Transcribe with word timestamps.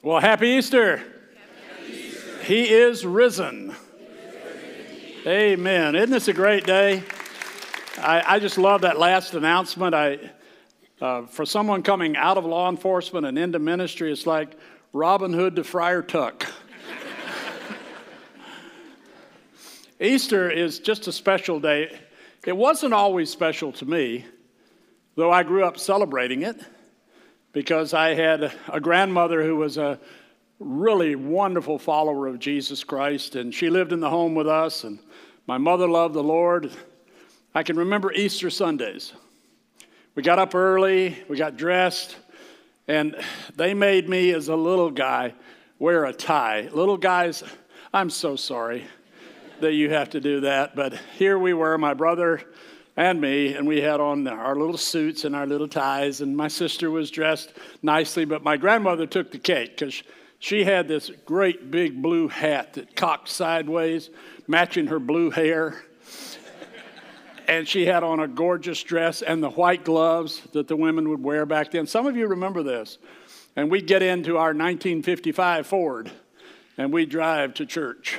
Well, 0.00 0.20
happy 0.20 0.46
Easter. 0.50 1.02
He 2.44 2.70
is 2.70 3.04
risen. 3.04 3.74
Amen. 5.26 5.96
Isn't 5.96 6.10
this 6.10 6.28
a 6.28 6.32
great 6.32 6.64
day? 6.64 7.02
I, 7.96 8.22
I 8.24 8.38
just 8.38 8.58
love 8.58 8.82
that 8.82 8.96
last 8.96 9.34
announcement. 9.34 9.96
I, 9.96 10.30
uh, 11.00 11.26
for 11.26 11.44
someone 11.44 11.82
coming 11.82 12.16
out 12.16 12.38
of 12.38 12.44
law 12.44 12.70
enforcement 12.70 13.26
and 13.26 13.36
into 13.36 13.58
ministry, 13.58 14.12
it's 14.12 14.24
like 14.24 14.56
Robin 14.92 15.32
Hood 15.32 15.56
to 15.56 15.64
Friar 15.64 16.02
Tuck. 16.02 16.46
Easter 20.00 20.48
is 20.48 20.78
just 20.78 21.08
a 21.08 21.12
special 21.12 21.58
day. 21.58 21.98
It 22.46 22.56
wasn't 22.56 22.94
always 22.94 23.30
special 23.30 23.72
to 23.72 23.84
me, 23.84 24.26
though 25.16 25.32
I 25.32 25.42
grew 25.42 25.64
up 25.64 25.76
celebrating 25.76 26.42
it 26.42 26.56
because 27.52 27.94
I 27.94 28.14
had 28.14 28.52
a 28.68 28.80
grandmother 28.80 29.42
who 29.42 29.56
was 29.56 29.78
a 29.78 29.98
really 30.58 31.14
wonderful 31.14 31.78
follower 31.78 32.26
of 32.26 32.38
Jesus 32.38 32.84
Christ, 32.84 33.36
and 33.36 33.54
she 33.54 33.70
lived 33.70 33.92
in 33.92 34.00
the 34.00 34.10
home 34.10 34.34
with 34.34 34.48
us, 34.48 34.84
and 34.84 34.98
my 35.46 35.58
mother 35.58 35.88
loved 35.88 36.14
the 36.14 36.22
Lord. 36.22 36.70
I 37.54 37.62
can 37.62 37.76
remember 37.76 38.12
Easter 38.12 38.50
Sundays. 38.50 39.12
We 40.14 40.22
got 40.22 40.38
up 40.38 40.54
early, 40.54 41.16
we 41.28 41.36
got 41.36 41.56
dressed, 41.56 42.16
and 42.88 43.16
they 43.54 43.72
made 43.72 44.08
me, 44.08 44.32
as 44.32 44.48
a 44.48 44.56
little 44.56 44.90
guy, 44.90 45.34
wear 45.78 46.04
a 46.04 46.12
tie. 46.12 46.68
Little 46.72 46.96
guys, 46.96 47.44
I'm 47.92 48.10
so 48.10 48.34
sorry 48.34 48.84
that 49.60 49.74
you 49.74 49.90
have 49.90 50.10
to 50.10 50.20
do 50.20 50.40
that, 50.40 50.74
but 50.74 50.94
here 51.16 51.38
we 51.38 51.54
were, 51.54 51.78
my 51.78 51.94
brother 51.94 52.42
and 52.98 53.20
me, 53.20 53.54
and 53.54 53.64
we 53.64 53.80
had 53.80 54.00
on 54.00 54.26
our 54.26 54.56
little 54.56 54.76
suits 54.76 55.24
and 55.24 55.36
our 55.36 55.46
little 55.46 55.68
ties, 55.68 56.20
and 56.20 56.36
my 56.36 56.48
sister 56.48 56.90
was 56.90 57.12
dressed 57.12 57.52
nicely, 57.80 58.24
but 58.24 58.42
my 58.42 58.56
grandmother 58.56 59.06
took 59.06 59.30
the 59.30 59.38
cake 59.38 59.78
because 59.78 60.02
she 60.40 60.64
had 60.64 60.88
this 60.88 61.08
great 61.24 61.70
big 61.70 62.02
blue 62.02 62.26
hat 62.26 62.74
that 62.74 62.96
cocked 62.96 63.28
sideways, 63.28 64.10
matching 64.48 64.88
her 64.88 64.98
blue 64.98 65.30
hair. 65.30 65.80
and 67.46 67.68
she 67.68 67.86
had 67.86 68.02
on 68.02 68.18
a 68.18 68.26
gorgeous 68.26 68.82
dress 68.82 69.22
and 69.22 69.40
the 69.40 69.50
white 69.50 69.84
gloves 69.84 70.42
that 70.52 70.66
the 70.66 70.76
women 70.76 71.08
would 71.08 71.22
wear 71.22 71.46
back 71.46 71.70
then. 71.70 71.86
Some 71.86 72.04
of 72.04 72.16
you 72.16 72.26
remember 72.26 72.64
this. 72.64 72.98
And 73.54 73.70
we'd 73.70 73.86
get 73.86 74.02
into 74.02 74.36
our 74.36 74.48
1955 74.48 75.68
Ford 75.68 76.10
and 76.76 76.92
we 76.92 77.06
drive 77.06 77.54
to 77.54 77.66
church. 77.66 78.18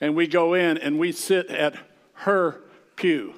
And 0.00 0.14
we 0.14 0.28
go 0.28 0.54
in 0.54 0.78
and 0.78 1.00
we 1.00 1.10
sit 1.10 1.48
at 1.48 1.76
her 2.12 2.60
pew. 2.94 3.34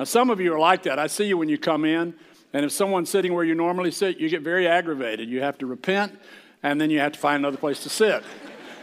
Now, 0.00 0.04
some 0.04 0.30
of 0.30 0.40
you 0.40 0.54
are 0.54 0.58
like 0.58 0.84
that. 0.84 0.98
I 0.98 1.08
see 1.08 1.26
you 1.26 1.36
when 1.36 1.50
you 1.50 1.58
come 1.58 1.84
in, 1.84 2.14
and 2.54 2.64
if 2.64 2.72
someone's 2.72 3.10
sitting 3.10 3.34
where 3.34 3.44
you 3.44 3.54
normally 3.54 3.90
sit, 3.90 4.16
you 4.16 4.30
get 4.30 4.40
very 4.40 4.66
aggravated. 4.66 5.28
You 5.28 5.42
have 5.42 5.58
to 5.58 5.66
repent, 5.66 6.18
and 6.62 6.80
then 6.80 6.88
you 6.88 7.00
have 7.00 7.12
to 7.12 7.18
find 7.18 7.36
another 7.36 7.58
place 7.58 7.82
to 7.82 7.90
sit. 7.90 8.24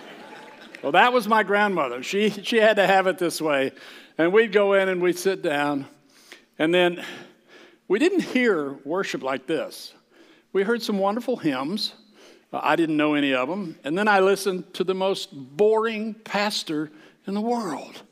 well, 0.83 0.91
that 0.91 1.11
was 1.11 1.27
my 1.27 1.41
grandmother. 1.41 2.03
She, 2.03 2.29
she 2.29 2.57
had 2.57 2.75
to 2.75 2.85
have 2.85 3.07
it 3.07 3.17
this 3.17 3.41
way. 3.41 3.71
And 4.19 4.31
we'd 4.31 4.51
go 4.51 4.73
in 4.73 4.89
and 4.89 5.01
we'd 5.01 5.17
sit 5.17 5.41
down, 5.41 5.87
and 6.59 6.71
then 6.71 7.03
we 7.87 7.97
didn't 7.97 8.21
hear 8.21 8.73
worship 8.85 9.23
like 9.23 9.47
this. 9.47 9.95
We 10.53 10.61
heard 10.61 10.83
some 10.83 10.99
wonderful 10.99 11.37
hymns. 11.37 11.95
I 12.53 12.75
didn't 12.75 12.95
know 12.95 13.15
any 13.15 13.33
of 13.33 13.49
them. 13.49 13.79
And 13.83 13.97
then 13.97 14.07
I 14.07 14.19
listened 14.19 14.71
to 14.75 14.83
the 14.83 14.93
most 14.93 15.29
boring 15.33 16.13
pastor 16.13 16.91
in 17.25 17.33
the 17.33 17.41
world. 17.41 18.03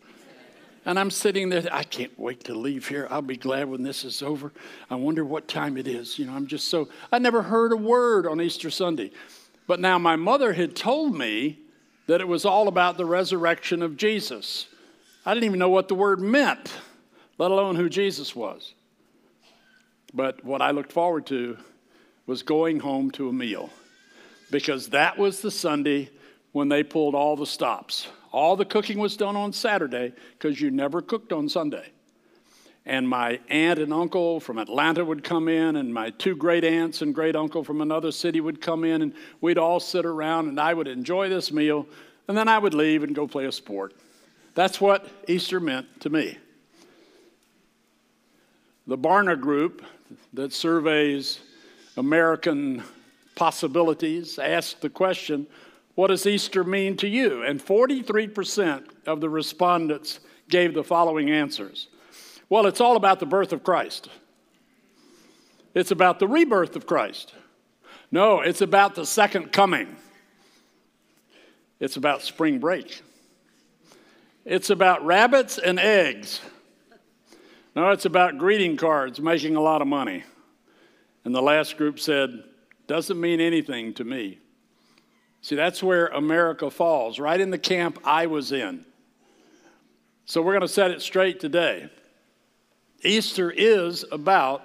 And 0.86 1.00
I'm 1.00 1.10
sitting 1.10 1.50
there, 1.50 1.64
I 1.72 1.84
can't 1.84 2.18
wait 2.18 2.44
to 2.44 2.54
leave 2.54 2.88
here. 2.88 3.08
I'll 3.10 3.24
be 3.24 3.38
glad 3.38 3.68
when 3.68 3.82
this 3.82 4.06
is 4.06 4.22
over. 4.22 4.52
I 4.90 4.96
wonder 4.96 5.26
what 5.26 5.48
time 5.48 5.78
it 5.78 5.88
is. 5.88 6.20
You 6.20 6.28
know, 6.28 6.34
I'm 6.34 6.46
just 6.46 6.68
so, 6.68 6.90
I 7.12 7.18
never 7.18 7.42
heard 7.42 7.72
a 7.72 7.78
word 7.78 8.28
on 8.28 8.40
Easter 8.40 8.70
Sunday. 8.70 9.12
But 9.66 9.80
now 9.80 9.98
my 9.98 10.16
mother 10.16 10.54
had 10.54 10.76
told 10.76 11.18
me 11.18 11.60
that 12.06 12.22
it 12.22 12.28
was 12.28 12.46
all 12.46 12.68
about 12.68 12.98
the 12.98 13.06
resurrection 13.06 13.82
of 13.82 13.98
Jesus. 13.98 14.68
I 15.26 15.34
didn't 15.34 15.46
even 15.46 15.60
know 15.60 15.70
what 15.70 15.88
the 15.88 15.96
word 15.96 16.20
meant, 16.20 16.72
let 17.40 17.50
alone 17.50 17.76
who 17.76 17.90
Jesus 17.90 18.36
was. 18.36 18.76
But 20.14 20.46
what 20.46 20.62
I 20.62 20.70
looked 20.70 20.92
forward 20.92 21.26
to 21.28 21.58
was 22.28 22.44
going 22.44 22.80
home 22.80 23.10
to 23.12 23.30
a 23.30 23.34
meal 23.34 23.72
because 24.52 24.90
that 24.90 25.18
was 25.18 25.42
the 25.42 25.52
Sunday 25.52 26.10
when 26.52 26.70
they 26.70 26.84
pulled 26.84 27.16
all 27.16 27.36
the 27.36 27.46
stops. 27.46 28.08
All 28.36 28.58
the 28.58 28.66
cooking 28.66 29.00
was 29.00 29.16
done 29.16 29.38
on 29.38 29.54
Saturday 29.54 30.12
because 30.34 30.60
you 30.60 30.70
never 30.70 31.02
cooked 31.02 31.32
on 31.32 31.48
Sunday. 31.48 31.90
And 32.86 33.08
my 33.08 33.40
aunt 33.48 33.80
and 33.80 33.94
uncle 33.94 34.42
from 34.42 34.58
Atlanta 34.58 35.06
would 35.06 35.24
come 35.24 35.48
in, 35.48 35.78
and 35.78 35.94
my 35.94 36.10
two 36.10 36.36
great 36.36 36.66
aunts 36.66 37.02
and 37.02 37.16
great 37.16 37.38
uncle 37.38 37.64
from 37.64 37.80
another 37.80 38.12
city 38.12 38.42
would 38.42 38.60
come 38.60 38.84
in, 38.84 39.02
and 39.02 39.14
we'd 39.40 39.58
all 39.58 39.80
sit 39.80 40.06
around, 40.06 40.50
and 40.50 40.60
I 40.60 40.74
would 40.74 40.90
enjoy 40.90 41.30
this 41.30 41.50
meal, 41.50 41.88
and 42.28 42.36
then 42.36 42.50
I 42.50 42.58
would 42.58 42.74
leave 42.74 43.04
and 43.04 43.16
go 43.16 43.26
play 43.26 43.46
a 43.46 43.54
sport. 43.54 43.94
That's 44.54 44.82
what 44.82 45.10
Easter 45.30 45.62
meant 45.62 46.02
to 46.02 46.10
me. 46.10 46.38
The 48.86 48.98
Barna 48.98 49.40
Group, 49.40 49.82
that 50.34 50.52
surveys 50.52 51.40
American 51.96 52.84
possibilities, 53.36 54.38
asked 54.38 54.82
the 54.82 54.90
question 54.90 55.48
what 55.96 56.08
does 56.08 56.28
Easter 56.28 56.64
mean 56.64 56.98
to 56.98 57.08
you? 57.08 57.44
And 57.44 57.60
43% 57.60 58.86
of 59.08 59.22
the 59.22 59.30
respondents 59.30 60.20
gave 60.50 60.74
the 60.74 60.84
following 60.84 61.32
answers 61.32 61.88
Well, 62.50 62.68
it's 62.68 62.82
all 62.82 62.96
about 62.96 63.20
the 63.20 63.26
birth 63.26 63.54
of 63.54 63.64
Christ. 63.64 64.10
It's 65.74 65.92
about 65.92 66.20
the 66.20 66.28
rebirth 66.28 66.76
of 66.76 66.86
Christ. 66.86 67.34
No, 68.12 68.40
it's 68.40 68.62
about 68.62 68.96
the 68.96 69.06
second 69.06 69.52
coming. 69.52 69.96
It's 71.80 71.98
about 71.98 72.22
spring 72.22 72.60
break. 72.60 73.02
It's 74.46 74.70
about 74.70 75.06
rabbits 75.06 75.58
and 75.58 75.80
eggs. 75.80 76.40
No, 77.76 77.90
it's 77.90 78.06
about 78.06 78.38
greeting 78.38 78.78
cards, 78.78 79.20
making 79.20 79.58
a 79.58 79.62
lot 79.62 79.82
of 79.82 79.88
money. 79.88 80.24
And 81.26 81.36
the 81.36 81.42
last 81.42 81.76
group 81.78 82.00
said, 82.00 82.44
doesn't 82.88 83.20
mean 83.20 83.42
anything 83.42 83.94
to 83.96 84.06
me. 84.06 84.40
See, 85.46 85.56
that's 85.56 85.84
where 85.84 86.08
America 86.08 86.72
falls, 86.72 87.20
right 87.20 87.40
in 87.40 87.52
the 87.52 87.60
camp 87.60 88.00
I 88.04 88.26
was 88.26 88.52
in. 88.52 88.84
So 90.26 90.42
we're 90.42 90.54
going 90.54 90.62
to 90.62 90.68
set 90.68 90.90
it 90.90 91.04
straight 91.04 91.40
today. 91.40 91.88
Easter 93.04 93.52
is 93.52 94.04
about 94.12 94.64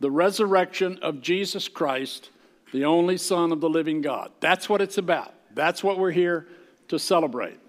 the 0.00 0.10
resurrection 0.10 0.98
of 1.00 1.22
Jesus 1.22 1.68
Christ, 1.68 2.30
the 2.72 2.86
only 2.86 3.18
Son 3.18 3.52
of 3.52 3.60
the 3.60 3.68
living 3.68 4.00
God. 4.00 4.32
That's 4.40 4.68
what 4.68 4.80
it's 4.80 4.98
about. 4.98 5.32
That's 5.54 5.84
what 5.84 5.96
we're 5.96 6.10
here 6.10 6.48
to 6.88 6.98
celebrate. 6.98 7.60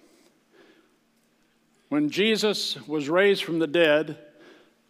When 1.90 2.10
Jesus 2.10 2.76
was 2.88 3.08
raised 3.08 3.44
from 3.44 3.60
the 3.60 3.68
dead, 3.68 4.18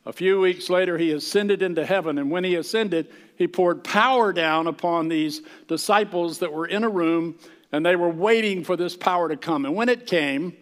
a 0.05 0.13
few 0.13 0.39
weeks 0.39 0.69
later, 0.69 0.97
he 0.97 1.11
ascended 1.11 1.61
into 1.61 1.85
heaven, 1.85 2.17
and 2.17 2.31
when 2.31 2.45
he 2.45 2.55
ascended, 2.55 3.11
he 3.35 3.45
poured 3.45 3.83
power 3.83 4.31
down 4.31 4.67
upon 4.67 5.09
these 5.09 5.41
disciples 5.67 6.39
that 6.39 6.53
were 6.53 6.65
in 6.65 6.85
a 6.85 6.89
room 6.89 7.37
and 7.71 7.85
they 7.85 7.95
were 7.95 8.09
waiting 8.09 8.63
for 8.63 8.75
this 8.75 8.95
power 8.95 9.29
to 9.29 9.37
come. 9.37 9.65
And 9.65 9.75
when 9.75 9.89
it 9.89 10.07
came, 10.07 10.55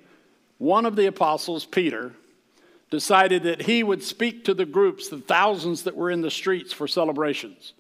one 0.57 0.85
of 0.85 0.95
the 0.95 1.05
apostles, 1.05 1.66
Peter, 1.66 2.13
decided 2.89 3.43
that 3.43 3.63
he 3.63 3.83
would 3.83 4.03
speak 4.03 4.45
to 4.45 4.53
the 4.53 4.66
groups, 4.66 5.09
the 5.09 5.19
thousands 5.19 5.83
that 5.83 5.95
were 5.95 6.09
in 6.09 6.21
the 6.21 6.31
streets 6.31 6.71
for 6.71 6.88
celebrations. 6.88 7.73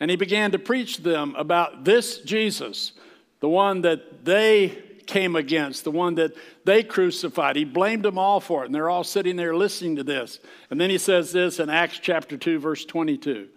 And 0.00 0.10
he 0.10 0.16
began 0.16 0.50
to 0.52 0.58
preach 0.58 0.96
to 0.96 1.02
them 1.02 1.34
about 1.36 1.84
this 1.84 2.18
Jesus, 2.20 2.92
the 3.40 3.48
one 3.48 3.82
that 3.82 4.24
they 4.24 4.82
came 5.06 5.36
against, 5.36 5.84
the 5.84 5.90
one 5.90 6.16
that 6.16 6.32
they 6.64 6.82
crucified. 6.82 7.56
He 7.56 7.64
blamed 7.64 8.04
them 8.04 8.18
all 8.18 8.40
for 8.40 8.62
it, 8.62 8.66
and 8.66 8.74
they're 8.74 8.90
all 8.90 9.04
sitting 9.04 9.36
there 9.36 9.54
listening 9.54 9.96
to 9.96 10.04
this. 10.04 10.40
And 10.70 10.80
then 10.80 10.90
he 10.90 10.98
says 10.98 11.32
this 11.32 11.60
in 11.60 11.70
Acts 11.70 11.98
chapter 11.98 12.36
2, 12.36 12.58
verse 12.58 12.84
22, 12.84 13.48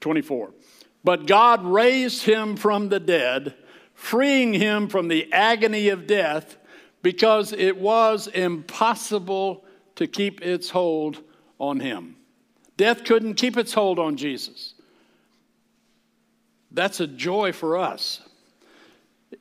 24. 0.00 0.50
But 1.02 1.26
God 1.26 1.64
raised 1.64 2.22
him 2.22 2.56
from 2.56 2.88
the 2.88 3.00
dead 3.00 3.54
freeing 3.94 4.52
him 4.52 4.88
from 4.88 5.08
the 5.08 5.32
agony 5.32 5.88
of 5.88 6.06
death 6.06 6.56
because 7.02 7.52
it 7.52 7.76
was 7.76 8.26
impossible 8.28 9.64
to 9.96 10.06
keep 10.06 10.42
its 10.42 10.70
hold 10.70 11.22
on 11.58 11.80
him. 11.80 12.16
Death 12.76 13.04
couldn't 13.04 13.34
keep 13.34 13.56
its 13.56 13.72
hold 13.72 13.98
on 13.98 14.16
Jesus. 14.16 14.74
That's 16.72 17.00
a 17.00 17.06
joy 17.06 17.52
for 17.52 17.78
us. 17.78 18.20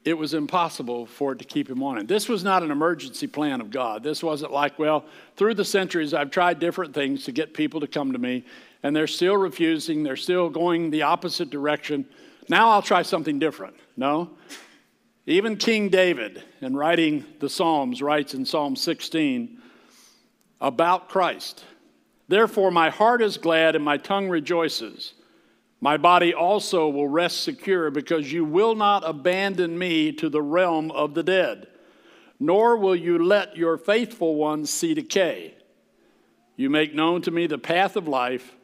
It 0.06 0.18
was 0.18 0.34
impossible 0.34 1.06
for 1.06 1.34
it 1.34 1.40
to 1.40 1.46
keep 1.46 1.70
him 1.70 1.82
on 1.84 1.98
it. 1.98 2.08
This 2.08 2.28
was 2.28 2.44
not 2.44 2.64
an 2.64 2.72
emergency 2.72 3.28
plan 3.28 3.62
of 3.62 3.72
God. 3.72 4.04
This 4.04 4.24
wasn't 4.24 4.52
like, 4.52 4.78
well, 4.78 5.06
through 5.36 5.54
the 5.56 5.66
centuries, 5.66 6.14
I've 6.14 6.32
tried 6.32 6.60
different 6.60 6.94
things 6.94 7.26
to 7.26 7.32
get 7.32 7.54
people 7.54 7.80
to 7.80 7.88
come 7.88 8.12
to 8.12 8.20
me, 8.20 8.46
and 8.84 8.96
they're 8.96 9.08
still 9.08 9.38
refusing, 9.38 10.04
they're 10.04 10.16
still 10.16 10.50
going 10.50 10.90
the 10.90 11.04
opposite 11.04 11.50
direction. 11.50 12.06
Now 12.50 12.70
I'll 12.70 12.82
try 12.82 13.02
something 13.02 13.40
different. 13.40 13.76
No. 13.96 14.32
Even 15.26 15.56
King 15.56 15.90
David, 15.90 16.44
in 16.62 16.76
writing 16.76 17.26
the 17.40 17.50
Psalms, 17.50 18.02
writes 18.02 18.34
in 18.34 18.46
Psalm 18.46 18.76
16 18.76 19.62
about 20.60 21.10
Christ 21.10 21.64
Therefore, 22.28 22.72
my 22.72 22.90
heart 22.90 23.22
is 23.22 23.38
glad 23.38 23.76
and 23.76 23.84
my 23.84 23.98
tongue 23.98 24.30
rejoices. 24.30 25.14
My 25.82 25.98
body 25.98 26.34
also 26.34 26.88
will 26.88 27.08
rest 27.08 27.44
secure 27.44 27.92
because 27.92 28.32
you 28.32 28.46
will 28.46 28.74
not 28.74 29.04
abandon 29.06 29.78
me 29.78 30.14
to 30.14 30.30
the 30.30 30.42
realm 30.42 30.92
of 30.92 31.14
the 31.14 31.24
dead, 31.24 31.68
nor 32.40 32.78
will 32.78 32.96
you 32.96 33.22
let 33.22 33.58
your 33.58 33.78
faithful 33.78 34.36
ones 34.36 34.70
see 34.70 34.94
decay. 34.94 35.56
You 36.56 36.70
make 36.70 36.96
known 36.96 37.22
to 37.24 37.32
me 37.32 37.48
the 37.48 37.58
path 37.58 37.96
of 37.96 38.08
life. 38.08 38.56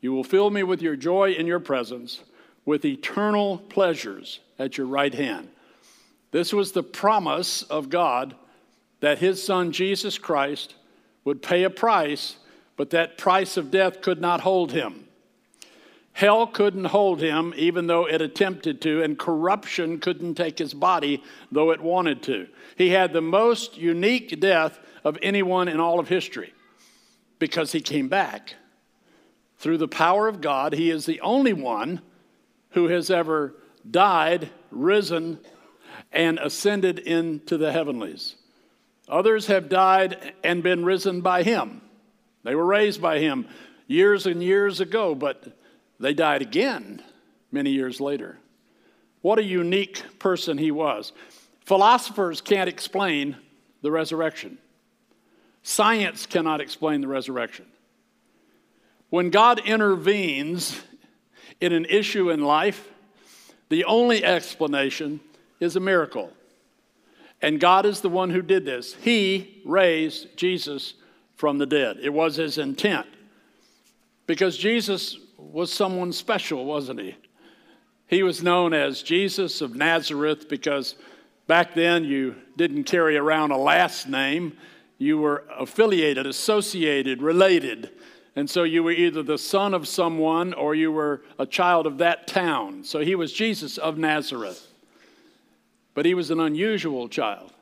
You 0.00 0.12
will 0.12 0.24
fill 0.24 0.50
me 0.50 0.62
with 0.62 0.80
your 0.80 0.96
joy 0.96 1.32
in 1.32 1.46
your 1.46 1.60
presence, 1.60 2.22
with 2.64 2.84
eternal 2.84 3.58
pleasures 3.58 4.40
at 4.58 4.76
your 4.76 4.86
right 4.86 5.14
hand. 5.14 5.48
This 6.30 6.52
was 6.52 6.72
the 6.72 6.82
promise 6.82 7.62
of 7.62 7.90
God 7.90 8.34
that 9.00 9.18
his 9.18 9.42
son 9.42 9.72
Jesus 9.72 10.18
Christ 10.18 10.74
would 11.24 11.42
pay 11.42 11.64
a 11.64 11.70
price, 11.70 12.36
but 12.76 12.90
that 12.90 13.18
price 13.18 13.56
of 13.56 13.70
death 13.70 14.00
could 14.00 14.20
not 14.20 14.40
hold 14.40 14.72
him. 14.72 15.06
Hell 16.12 16.46
couldn't 16.46 16.86
hold 16.86 17.20
him, 17.20 17.54
even 17.56 17.86
though 17.86 18.06
it 18.06 18.20
attempted 18.20 18.80
to, 18.82 19.02
and 19.02 19.18
corruption 19.18 19.98
couldn't 19.98 20.34
take 20.34 20.58
his 20.58 20.74
body, 20.74 21.22
though 21.50 21.70
it 21.70 21.80
wanted 21.80 22.22
to. 22.24 22.46
He 22.76 22.90
had 22.90 23.12
the 23.12 23.22
most 23.22 23.78
unique 23.78 24.38
death 24.40 24.78
of 25.04 25.16
anyone 25.22 25.68
in 25.68 25.80
all 25.80 25.98
of 25.98 26.08
history 26.08 26.52
because 27.38 27.72
he 27.72 27.80
came 27.80 28.08
back. 28.08 28.54
Through 29.58 29.78
the 29.78 29.88
power 29.88 30.28
of 30.28 30.40
God, 30.40 30.74
he 30.74 30.90
is 30.90 31.06
the 31.06 31.20
only 31.20 31.52
one 31.52 32.02
who 32.70 32.88
has 32.88 33.10
ever 33.10 33.54
died, 33.88 34.50
risen, 34.70 35.38
and 36.12 36.38
ascended 36.38 36.98
into 36.98 37.56
the 37.56 37.72
heavenlies. 37.72 38.36
Others 39.08 39.46
have 39.46 39.68
died 39.68 40.34
and 40.44 40.62
been 40.62 40.84
risen 40.84 41.20
by 41.20 41.42
him. 41.42 41.80
They 42.44 42.54
were 42.54 42.64
raised 42.64 43.02
by 43.02 43.18
him 43.18 43.46
years 43.86 44.26
and 44.26 44.42
years 44.42 44.80
ago, 44.80 45.14
but 45.14 45.56
they 45.98 46.14
died 46.14 46.42
again 46.42 47.02
many 47.50 47.70
years 47.70 48.00
later. 48.00 48.38
What 49.20 49.38
a 49.38 49.44
unique 49.44 50.18
person 50.18 50.56
he 50.58 50.70
was. 50.70 51.12
Philosophers 51.66 52.40
can't 52.40 52.68
explain 52.68 53.36
the 53.82 53.90
resurrection, 53.90 54.58
science 55.62 56.26
cannot 56.26 56.60
explain 56.60 57.00
the 57.00 57.08
resurrection. 57.08 57.66
When 59.08 59.30
God 59.30 59.58
intervenes 59.60 60.80
in 61.60 61.72
an 61.72 61.84
issue 61.86 62.30
in 62.30 62.42
life, 62.42 62.88
the 63.68 63.84
only 63.84 64.24
explanation 64.24 65.20
is 65.60 65.76
a 65.76 65.80
miracle. 65.80 66.32
And 67.42 67.60
God 67.60 67.86
is 67.86 68.00
the 68.00 68.08
one 68.08 68.30
who 68.30 68.42
did 68.42 68.64
this. 68.64 68.94
He 68.94 69.62
raised 69.64 70.36
Jesus 70.36 70.94
from 71.36 71.58
the 71.58 71.66
dead. 71.66 71.98
It 72.02 72.12
was 72.12 72.36
his 72.36 72.58
intent. 72.58 73.06
Because 74.26 74.58
Jesus 74.58 75.18
was 75.38 75.72
someone 75.72 76.12
special, 76.12 76.64
wasn't 76.64 77.00
he? 77.00 77.16
He 78.06 78.22
was 78.22 78.42
known 78.42 78.74
as 78.74 79.02
Jesus 79.02 79.60
of 79.60 79.74
Nazareth 79.74 80.48
because 80.48 80.96
back 81.46 81.74
then 81.74 82.04
you 82.04 82.36
didn't 82.56 82.84
carry 82.84 83.16
around 83.16 83.52
a 83.52 83.56
last 83.56 84.08
name. 84.08 84.56
You 84.98 85.18
were 85.18 85.44
affiliated, 85.58 86.26
associated, 86.26 87.22
related. 87.22 87.90
And 88.36 88.48
so 88.48 88.62
you 88.62 88.82
were 88.82 88.92
either 88.92 89.22
the 89.22 89.38
son 89.38 89.74
of 89.74 89.88
someone 89.88 90.54
or 90.54 90.74
you 90.74 90.92
were 90.92 91.22
a 91.38 91.46
child 91.46 91.86
of 91.86 91.98
that 91.98 92.26
town. 92.26 92.84
So 92.84 93.00
he 93.00 93.14
was 93.14 93.32
Jesus 93.32 93.76
of 93.76 93.98
Nazareth. 93.98 94.66
But 95.94 96.06
he 96.06 96.14
was 96.14 96.30
an 96.30 96.40
unusual 96.40 97.08
child. 97.08 97.52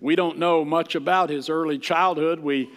We 0.00 0.16
don't 0.16 0.38
know 0.38 0.64
much 0.64 0.94
about 0.94 1.28
his 1.28 1.50
early 1.50 1.78
childhood. 1.78 2.40
We 2.40 2.70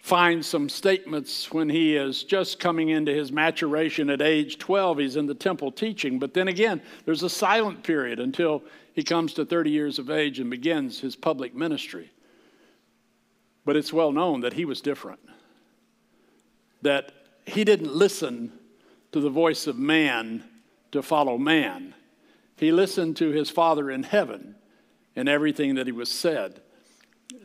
find 0.00 0.44
some 0.44 0.68
statements 0.68 1.50
when 1.50 1.68
he 1.68 1.96
is 1.96 2.22
just 2.24 2.60
coming 2.60 2.90
into 2.90 3.12
his 3.12 3.32
maturation 3.32 4.10
at 4.10 4.20
age 4.20 4.58
12. 4.58 4.98
He's 4.98 5.16
in 5.16 5.26
the 5.26 5.34
temple 5.34 5.72
teaching. 5.72 6.18
But 6.18 6.34
then 6.34 6.48
again, 6.48 6.82
there's 7.04 7.22
a 7.22 7.30
silent 7.30 7.82
period 7.82 8.20
until 8.20 8.62
he 8.92 9.02
comes 9.02 9.32
to 9.34 9.44
30 9.44 9.70
years 9.70 9.98
of 9.98 10.10
age 10.10 10.40
and 10.40 10.50
begins 10.50 11.00
his 11.00 11.16
public 11.16 11.54
ministry. 11.54 12.12
But 13.64 13.76
it's 13.76 13.92
well 13.92 14.12
known 14.12 14.40
that 14.40 14.54
he 14.54 14.64
was 14.64 14.80
different, 14.80 15.20
that 16.82 17.12
he 17.46 17.64
didn't 17.64 17.94
listen 17.94 18.52
to 19.12 19.20
the 19.20 19.30
voice 19.30 19.66
of 19.66 19.78
man 19.78 20.44
to 20.92 21.02
follow 21.02 21.38
man. 21.38 21.94
He 22.56 22.72
listened 22.72 23.16
to 23.18 23.30
his 23.30 23.50
Father 23.50 23.90
in 23.90 24.02
heaven 24.02 24.56
in 25.14 25.28
everything 25.28 25.74
that 25.76 25.86
he 25.86 25.92
was 25.92 26.10
said. 26.10 26.60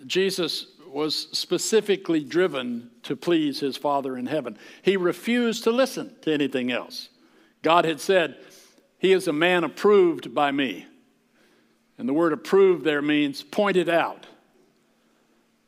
Jesus 0.06 0.68
was 0.88 1.27
specifically 1.31 2.24
driven 2.24 2.91
to 3.01 3.15
please 3.15 3.59
his 3.59 3.77
Father 3.77 4.18
in 4.18 4.27
heaven. 4.27 4.57
He 4.81 4.95
refused 4.95 5.63
to 5.63 5.71
listen 5.71 6.15
to 6.21 6.31
anything 6.31 6.71
else. 6.71 7.09
God 7.63 7.86
had 7.86 8.00
said, 8.00 8.38
He 9.00 9.12
is 9.12 9.27
a 9.27 9.33
man 9.33 9.63
approved 9.63 10.36
by 10.36 10.51
me. 10.51 10.86
And 11.97 12.07
the 12.07 12.13
word 12.13 12.33
approved 12.33 12.83
there 12.83 13.01
means 13.01 13.41
pointed 13.44 13.89
out. 13.89 14.27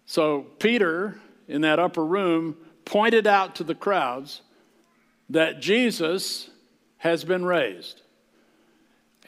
So 0.05 0.41
Peter, 0.59 1.19
in 1.47 1.61
that 1.61 1.79
upper 1.79 2.05
room, 2.05 2.57
pointed 2.85 3.27
out 3.27 3.55
to 3.55 3.63
the 3.63 3.75
crowds 3.75 4.41
that 5.29 5.59
Jesus 5.59 6.49
has 6.97 7.23
been 7.23 7.45
raised. 7.45 8.01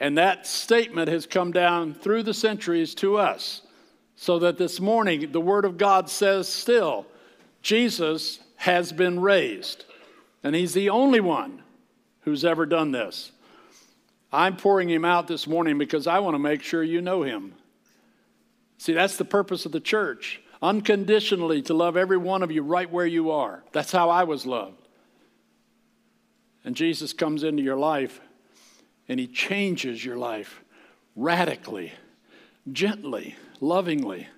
And 0.00 0.16
that 0.16 0.46
statement 0.46 1.08
has 1.08 1.26
come 1.26 1.52
down 1.52 1.92
through 1.92 2.22
the 2.22 2.34
centuries 2.34 2.94
to 2.96 3.16
us. 3.16 3.62
So 4.16 4.40
that 4.40 4.58
this 4.58 4.80
morning, 4.80 5.30
the 5.30 5.40
Word 5.40 5.64
of 5.64 5.78
God 5.78 6.10
says 6.10 6.48
still, 6.48 7.06
Jesus 7.62 8.40
has 8.56 8.92
been 8.92 9.20
raised. 9.20 9.84
And 10.42 10.56
He's 10.56 10.74
the 10.74 10.90
only 10.90 11.20
one 11.20 11.62
who's 12.22 12.44
ever 12.44 12.66
done 12.66 12.90
this. 12.90 13.30
I'm 14.32 14.56
pouring 14.56 14.88
Him 14.88 15.04
out 15.04 15.28
this 15.28 15.46
morning 15.46 15.78
because 15.78 16.06
I 16.06 16.18
want 16.18 16.34
to 16.34 16.40
make 16.40 16.62
sure 16.62 16.82
you 16.82 17.00
know 17.00 17.22
Him. 17.22 17.54
See, 18.76 18.92
that's 18.92 19.16
the 19.16 19.24
purpose 19.24 19.66
of 19.66 19.72
the 19.72 19.80
church 19.80 20.40
unconditionally 20.62 21.62
to 21.62 21.74
love 21.74 21.96
every 21.96 22.16
one 22.16 22.42
of 22.42 22.50
you 22.50 22.62
right 22.62 22.90
where 22.90 23.06
you 23.06 23.30
are. 23.30 23.62
That's 23.72 23.92
how 23.92 24.10
I 24.10 24.24
was 24.24 24.46
loved. 24.46 24.88
And 26.64 26.74
Jesus 26.74 27.12
comes 27.12 27.44
into 27.44 27.62
your 27.62 27.76
life 27.76 28.20
and 29.08 29.18
He 29.18 29.26
changes 29.26 30.04
your 30.04 30.16
life 30.16 30.62
radically, 31.16 31.92
gently 32.70 33.36
lovingly. 33.60 34.28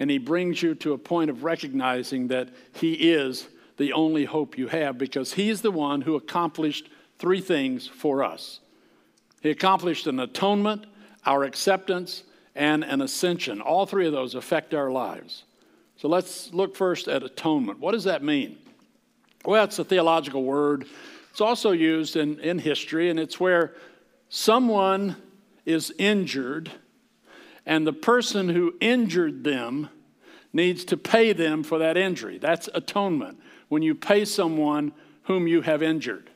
And 0.00 0.10
he 0.10 0.18
brings 0.18 0.62
you 0.62 0.74
to 0.76 0.92
a 0.92 0.98
point 0.98 1.30
of 1.30 1.44
recognizing 1.44 2.28
that 2.28 2.48
he 2.72 2.92
is 2.92 3.48
the 3.76 3.92
only 3.92 4.24
hope 4.24 4.58
you 4.58 4.68
have 4.68 4.98
because 4.98 5.34
he's 5.34 5.60
the 5.60 5.70
one 5.70 6.00
who 6.00 6.16
accomplished 6.16 6.88
three 7.18 7.40
things 7.40 7.86
for 7.86 8.22
us. 8.22 8.60
He 9.40 9.50
accomplished 9.50 10.06
an 10.06 10.20
atonement, 10.20 10.86
our 11.26 11.44
acceptance, 11.44 12.24
and 12.58 12.82
an 12.82 13.00
ascension. 13.00 13.60
All 13.60 13.86
three 13.86 14.06
of 14.06 14.12
those 14.12 14.34
affect 14.34 14.74
our 14.74 14.90
lives. 14.90 15.44
So 15.96 16.08
let's 16.08 16.52
look 16.52 16.76
first 16.76 17.06
at 17.08 17.22
atonement. 17.22 17.78
What 17.78 17.92
does 17.92 18.04
that 18.04 18.22
mean? 18.22 18.58
Well, 19.44 19.64
it's 19.64 19.78
a 19.78 19.84
theological 19.84 20.42
word. 20.42 20.86
It's 21.30 21.40
also 21.40 21.70
used 21.70 22.16
in, 22.16 22.40
in 22.40 22.58
history, 22.58 23.10
and 23.10 23.18
it's 23.18 23.38
where 23.38 23.74
someone 24.28 25.16
is 25.64 25.94
injured 25.98 26.70
and 27.64 27.86
the 27.86 27.92
person 27.92 28.48
who 28.48 28.74
injured 28.80 29.44
them 29.44 29.88
needs 30.52 30.84
to 30.86 30.96
pay 30.96 31.32
them 31.32 31.62
for 31.62 31.78
that 31.78 31.96
injury. 31.96 32.38
That's 32.38 32.68
atonement, 32.74 33.38
when 33.68 33.82
you 33.82 33.94
pay 33.94 34.24
someone 34.24 34.92
whom 35.24 35.46
you 35.46 35.60
have 35.60 35.82
injured. 35.82 36.30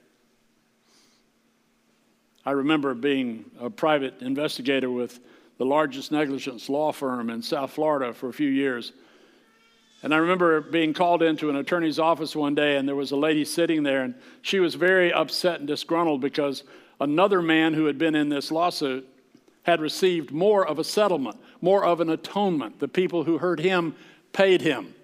I 2.45 2.51
remember 2.51 2.95
being 2.95 3.51
a 3.59 3.71
private 3.71 4.21
investigator 4.21 4.91
with 4.91 5.21
the 5.59 5.65
largest 5.65 6.13
negligence 6.13 6.69
law 6.69 6.93
firm 6.93 7.31
in 7.31 7.43
South 7.43 7.73
Florida 7.73 8.13
for 8.13 8.29
a 8.29 8.33
few 8.33 8.49
years. 8.49 8.93
And 10.03 10.13
I 10.13 10.17
remember 10.17 10.61
being 10.61 10.95
called 10.95 11.23
into 11.23 11.49
an 11.49 11.57
attorney's 11.57 11.99
office 11.99 12.35
one 12.35 12.55
day, 12.55 12.77
and 12.77 12.89
there 12.89 12.97
was 12.97 13.13
a 13.13 13.17
lady 13.17 13.45
sitting 13.45 13.85
there, 13.85 14.03
and 14.03 14.15
she 14.41 14.59
was 14.59 14.75
very 14.75 15.13
upset 15.13 15.61
and 15.61 15.69
disgruntled 15.69 16.21
because 16.21 16.65
another 17.01 17.41
man 17.41 17.75
who 17.75 17.85
had 17.87 17.99
been 17.99 18.17
in 18.17 18.29
this 18.29 18.51
lawsuit 18.51 19.09
had 19.63 19.81
received 19.81 20.33
more 20.33 20.67
of 20.67 20.81
a 20.81 20.85
settlement, 20.85 21.37
more 21.61 21.85
of 21.85 22.01
an 22.01 22.11
atonement. 22.11 22.81
The 22.81 22.89
people 22.89 23.25
who 23.25 23.39
hurt 23.39 23.61
him 23.61 23.95
paid 24.33 24.61
him. 24.61 24.95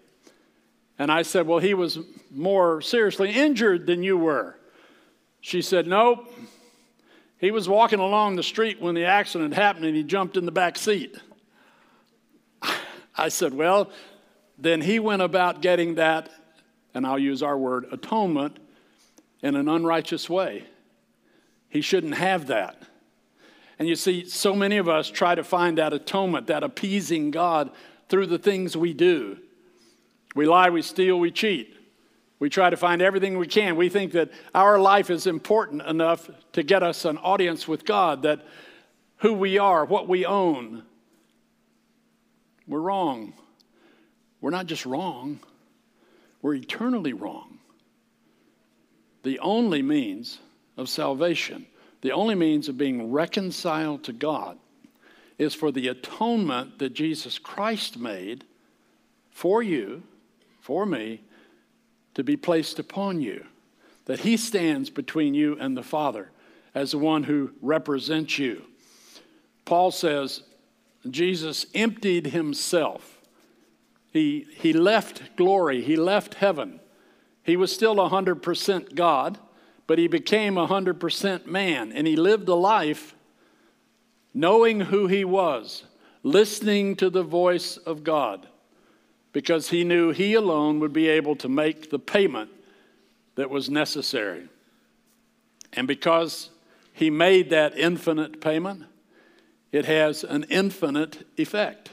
And 0.98 1.12
I 1.12 1.22
said, 1.22 1.46
Well, 1.46 1.60
he 1.60 1.74
was 1.74 1.98
more 2.32 2.80
seriously 2.80 3.30
injured 3.30 3.86
than 3.86 4.02
you 4.02 4.18
were. 4.18 4.56
She 5.40 5.62
said, 5.62 5.86
Nope. 5.86 6.32
He 7.38 7.50
was 7.50 7.68
walking 7.68 8.00
along 8.00 8.36
the 8.36 8.42
street 8.42 8.80
when 8.80 8.94
the 8.94 9.04
accident 9.04 9.54
happened 9.54 9.84
and 9.84 9.96
he 9.96 10.02
jumped 10.02 10.36
in 10.36 10.44
the 10.44 10.52
back 10.52 10.76
seat. 10.76 11.16
I 13.16 13.28
said, 13.28 13.54
Well, 13.54 13.90
then 14.58 14.80
he 14.80 14.98
went 14.98 15.22
about 15.22 15.62
getting 15.62 15.94
that, 15.94 16.30
and 16.94 17.06
I'll 17.06 17.18
use 17.18 17.42
our 17.42 17.56
word, 17.56 17.86
atonement, 17.92 18.58
in 19.40 19.54
an 19.54 19.68
unrighteous 19.68 20.28
way. 20.28 20.64
He 21.68 21.80
shouldn't 21.80 22.14
have 22.14 22.48
that. 22.48 22.82
And 23.78 23.86
you 23.86 23.94
see, 23.94 24.28
so 24.28 24.56
many 24.56 24.76
of 24.78 24.88
us 24.88 25.08
try 25.08 25.36
to 25.36 25.44
find 25.44 25.78
that 25.78 25.92
atonement, 25.92 26.48
that 26.48 26.64
appeasing 26.64 27.30
God 27.30 27.70
through 28.08 28.26
the 28.26 28.38
things 28.38 28.76
we 28.76 28.92
do. 28.92 29.38
We 30.34 30.46
lie, 30.46 30.70
we 30.70 30.82
steal, 30.82 31.20
we 31.20 31.30
cheat. 31.30 31.77
We 32.40 32.48
try 32.50 32.70
to 32.70 32.76
find 32.76 33.02
everything 33.02 33.38
we 33.38 33.48
can. 33.48 33.76
We 33.76 33.88
think 33.88 34.12
that 34.12 34.30
our 34.54 34.78
life 34.78 35.10
is 35.10 35.26
important 35.26 35.82
enough 35.82 36.30
to 36.52 36.62
get 36.62 36.82
us 36.82 37.04
an 37.04 37.18
audience 37.18 37.66
with 37.66 37.84
God, 37.84 38.22
that 38.22 38.46
who 39.18 39.32
we 39.32 39.58
are, 39.58 39.84
what 39.84 40.08
we 40.08 40.24
own. 40.24 40.84
We're 42.66 42.80
wrong. 42.80 43.32
We're 44.40 44.50
not 44.50 44.66
just 44.66 44.86
wrong, 44.86 45.40
we're 46.42 46.54
eternally 46.54 47.12
wrong. 47.12 47.58
The 49.24 49.40
only 49.40 49.82
means 49.82 50.38
of 50.76 50.88
salvation, 50.88 51.66
the 52.02 52.12
only 52.12 52.36
means 52.36 52.68
of 52.68 52.78
being 52.78 53.10
reconciled 53.10 54.04
to 54.04 54.12
God, 54.12 54.58
is 55.38 55.54
for 55.54 55.72
the 55.72 55.88
atonement 55.88 56.78
that 56.78 56.94
Jesus 56.94 57.38
Christ 57.38 57.98
made 57.98 58.44
for 59.30 59.62
you, 59.62 60.04
for 60.60 60.86
me, 60.86 61.22
to 62.18 62.24
be 62.24 62.36
placed 62.36 62.80
upon 62.80 63.20
you. 63.20 63.46
That 64.06 64.18
He 64.18 64.36
stands 64.36 64.90
between 64.90 65.34
you 65.34 65.56
and 65.60 65.76
the 65.76 65.84
Father 65.84 66.32
as 66.74 66.90
the 66.90 66.98
one 66.98 67.22
who 67.22 67.52
represents 67.62 68.40
you. 68.40 68.64
Paul 69.64 69.92
says 69.92 70.42
Jesus 71.08 71.66
emptied 71.76 72.26
Himself. 72.26 73.20
He, 74.12 74.48
he 74.50 74.72
left 74.72 75.36
glory, 75.36 75.80
He 75.80 75.94
left 75.94 76.34
heaven. 76.34 76.80
He 77.44 77.56
was 77.56 77.72
still 77.72 77.94
100% 77.94 78.96
God, 78.96 79.38
but 79.86 80.00
He 80.00 80.08
became 80.08 80.54
100% 80.56 81.46
man, 81.46 81.92
and 81.92 82.04
He 82.04 82.16
lived 82.16 82.48
a 82.48 82.54
life 82.56 83.14
knowing 84.34 84.80
who 84.80 85.06
He 85.06 85.24
was, 85.24 85.84
listening 86.24 86.96
to 86.96 87.10
the 87.10 87.22
voice 87.22 87.76
of 87.76 88.02
God 88.02 88.48
because 89.32 89.70
he 89.70 89.84
knew 89.84 90.10
he 90.10 90.34
alone 90.34 90.80
would 90.80 90.92
be 90.92 91.08
able 91.08 91.36
to 91.36 91.48
make 91.48 91.90
the 91.90 91.98
payment 91.98 92.50
that 93.34 93.50
was 93.50 93.70
necessary. 93.70 94.48
And 95.72 95.86
because 95.86 96.50
he 96.92 97.10
made 97.10 97.50
that 97.50 97.76
infinite 97.78 98.40
payment, 98.40 98.84
it 99.70 99.84
has 99.84 100.24
an 100.24 100.44
infinite 100.48 101.26
effect. 101.36 101.90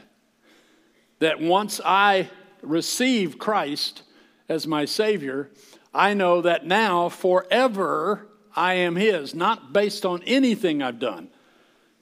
That 1.20 1.40
once 1.40 1.80
I 1.84 2.30
receive 2.62 3.38
Christ 3.38 4.04
as 4.50 4.66
my 4.66 4.86
Savior, 4.86 5.52
I 5.94 6.14
know 6.14 6.42
that 6.42 6.66
now 6.66 7.10
forever 7.10 8.28
I 8.56 8.76
am 8.76 8.96
His, 8.96 9.36
not 9.36 9.74
based 9.74 10.06
on 10.06 10.24
anything 10.24 10.82
I've 10.82 11.00
done, 11.00 11.30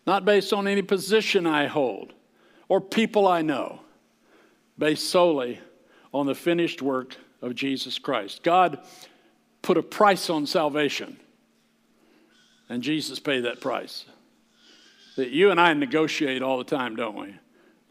not 0.06 0.26
based 0.26 0.54
on 0.54 0.68
any 0.68 0.82
position 0.82 1.48
I 1.48 1.68
hold 1.68 2.14
or 2.68 2.80
people 2.80 3.28
I 3.28 3.42
know 3.42 3.83
based 4.84 5.10
solely 5.10 5.62
on 6.14 6.26
the 6.26 6.36
finished 6.36 6.82
work 6.82 7.16
of 7.42 7.56
Jesus 7.56 7.98
Christ. 7.98 8.44
God 8.44 8.80
put 9.62 9.78
a 9.78 9.82
price 9.82 10.30
on 10.30 10.46
salvation, 10.46 11.18
and 12.68 12.84
Jesus 12.84 13.18
paid 13.18 13.46
that 13.46 13.62
price. 13.62 14.04
That 15.16 15.30
you 15.30 15.52
and 15.52 15.62
I 15.62 15.72
negotiate 15.72 16.42
all 16.42 16.58
the 16.58 16.66
time, 16.66 16.98
don't 16.98 17.16
we? 17.16 17.34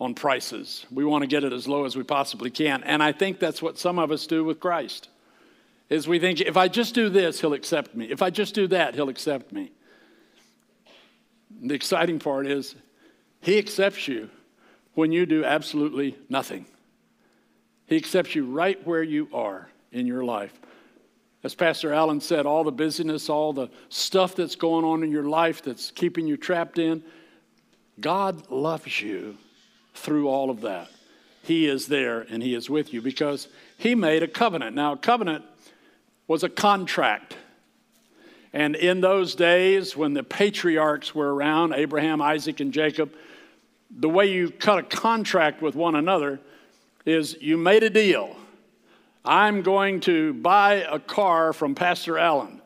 On 0.01 0.13
prices. 0.13 0.85
We 0.93 1.07
want 1.07 1.23
to 1.23 1.27
get 1.27 1.45
it 1.45 1.53
as 1.55 1.67
low 1.67 1.87
as 1.87 1.97
we 1.97 2.03
possibly 2.03 2.51
can. 2.51 2.83
And 2.83 3.03
I 3.03 3.13
think 3.13 3.39
that's 3.39 3.63
what 3.63 3.79
some 3.79 3.99
of 3.99 4.11
us 4.11 4.27
do 4.27 4.45
with 4.45 4.61
Christ. 4.61 5.09
Is 5.89 6.07
we 6.07 6.19
think 6.19 6.43
if 6.43 6.59
I 6.59 6.69
just 6.69 6.95
do 6.95 7.09
this, 7.09 7.41
he'll 7.41 7.55
accept 7.55 7.95
me. 7.95 8.11
If 8.11 8.21
I 8.21 8.29
just 8.29 8.55
do 8.55 8.67
that, 8.67 8.95
he'll 8.97 9.09
accept 9.09 9.51
me. 9.51 9.73
The 11.63 11.73
exciting 11.73 12.19
part 12.19 12.47
is 12.47 12.75
he 13.41 13.57
accepts 13.57 14.09
you 14.09 14.29
when 14.93 15.11
you 15.11 15.25
do 15.25 15.43
absolutely 15.43 16.19
nothing. 16.29 16.67
He 17.93 17.99
accepts 17.99 18.35
you 18.35 18.47
right 18.47 18.83
where 18.87 19.03
you 19.03 19.29
are 19.35 19.69
in 19.91 20.07
your 20.07 20.25
life. 20.25 20.59
As 21.45 21.55
Pastor 21.55 21.93
Allen 21.93 22.23
said, 22.23 22.47
all 22.47 22.65
the 22.65 22.73
busyness, 22.73 23.29
all 23.29 23.53
the 23.53 23.69
stuff 23.91 24.35
that's 24.35 24.57
going 24.57 24.87
on 24.87 25.03
in 25.03 25.11
your 25.11 25.29
life 25.29 25.63
that's 25.63 25.91
keeping 25.91 26.27
you 26.27 26.39
trapped 26.39 26.79
in, 26.79 27.03
God 28.01 28.51
loves 28.51 29.03
you 29.03 29.37
through 29.93 30.27
all 30.27 30.49
of 30.49 30.63
that. 30.63 30.89
He 31.43 31.67
is 31.67 31.87
there 31.87 32.23
and 32.23 32.43
He 32.43 32.55
is 32.55 32.71
with 32.71 32.95
you 32.95 33.03
because 33.03 33.49
He 33.77 33.95
made 33.95 34.23
a 34.23 34.29
covenant. 34.29 34.75
Now, 34.75 34.95
a 34.95 34.97
covenant 34.97 35.45
was 36.27 36.43
a 36.45 36.49
contract. 36.49 37.37
And 38.55 38.75
in 38.75 39.03
those 39.03 39.35
days, 39.35 39.95
when 39.95 40.15
the 40.15 40.25
patriarchs 40.25 41.15
were 41.15 41.35
around, 41.35 41.75
Abraham, 41.75 42.23
Isaac, 42.23 42.61
and 42.61 42.73
Jacob, 42.73 43.13
the 43.91 44.09
way 44.09 44.33
you 44.33 44.49
cut 44.49 44.79
a 44.79 44.83
contract 44.83 45.61
with 45.61 45.75
one 45.75 45.95
another 45.95 46.41
is 47.05 47.37
you 47.41 47.57
made 47.57 47.83
a 47.83 47.91
deal. 47.91 48.37
I'm 49.25 49.63
going 49.63 50.01
to 50.01 50.35
buy 50.35 50.87
a 50.89 50.99
car 50.99 51.53
from 51.53 51.75
Pastor 51.75 52.19
Allen. 52.19 52.61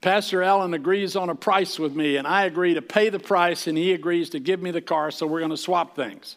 Pastor 0.00 0.42
Allen 0.42 0.74
agrees 0.74 1.14
on 1.14 1.30
a 1.30 1.34
price 1.34 1.78
with 1.78 1.94
me, 1.94 2.16
and 2.16 2.26
I 2.26 2.44
agree 2.44 2.74
to 2.74 2.82
pay 2.82 3.08
the 3.08 3.20
price, 3.20 3.66
and 3.66 3.78
he 3.78 3.92
agrees 3.92 4.30
to 4.30 4.40
give 4.40 4.60
me 4.60 4.72
the 4.72 4.80
car, 4.80 5.10
so 5.10 5.26
we're 5.26 5.40
going 5.40 5.50
to 5.50 5.56
swap 5.56 5.94
things. 5.94 6.36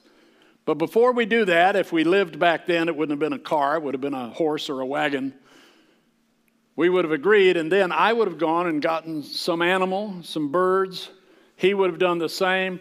But 0.65 0.75
before 0.75 1.13
we 1.13 1.25
do 1.25 1.45
that, 1.45 1.75
if 1.75 1.91
we 1.91 2.03
lived 2.03 2.39
back 2.39 2.65
then, 2.65 2.87
it 2.87 2.95
wouldn't 2.95 3.11
have 3.11 3.19
been 3.19 3.37
a 3.37 3.41
car, 3.41 3.75
it 3.75 3.83
would 3.83 3.93
have 3.93 4.01
been 4.01 4.13
a 4.13 4.29
horse 4.29 4.69
or 4.69 4.81
a 4.81 4.85
wagon. 4.85 5.33
We 6.75 6.89
would 6.89 7.05
have 7.05 7.11
agreed, 7.11 7.57
and 7.57 7.71
then 7.71 7.91
I 7.91 8.13
would 8.13 8.27
have 8.27 8.37
gone 8.37 8.67
and 8.67 8.81
gotten 8.81 9.23
some 9.23 9.61
animal, 9.61 10.21
some 10.23 10.51
birds. 10.51 11.09
He 11.55 11.73
would 11.73 11.89
have 11.89 11.99
done 11.99 12.17
the 12.17 12.29
same 12.29 12.79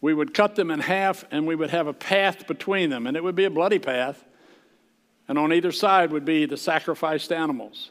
we 0.00 0.14
would 0.14 0.32
cut 0.32 0.56
them 0.56 0.70
in 0.70 0.80
half 0.80 1.24
and 1.30 1.46
we 1.46 1.54
would 1.54 1.70
have 1.70 1.86
a 1.86 1.92
path 1.92 2.46
between 2.46 2.90
them, 2.90 3.06
and 3.06 3.16
it 3.16 3.24
would 3.24 3.34
be 3.34 3.44
a 3.44 3.50
bloody 3.50 3.78
path. 3.78 4.24
And 5.28 5.38
on 5.38 5.52
either 5.52 5.70
side 5.70 6.10
would 6.10 6.24
be 6.24 6.46
the 6.46 6.56
sacrificed 6.56 7.30
animals. 7.30 7.90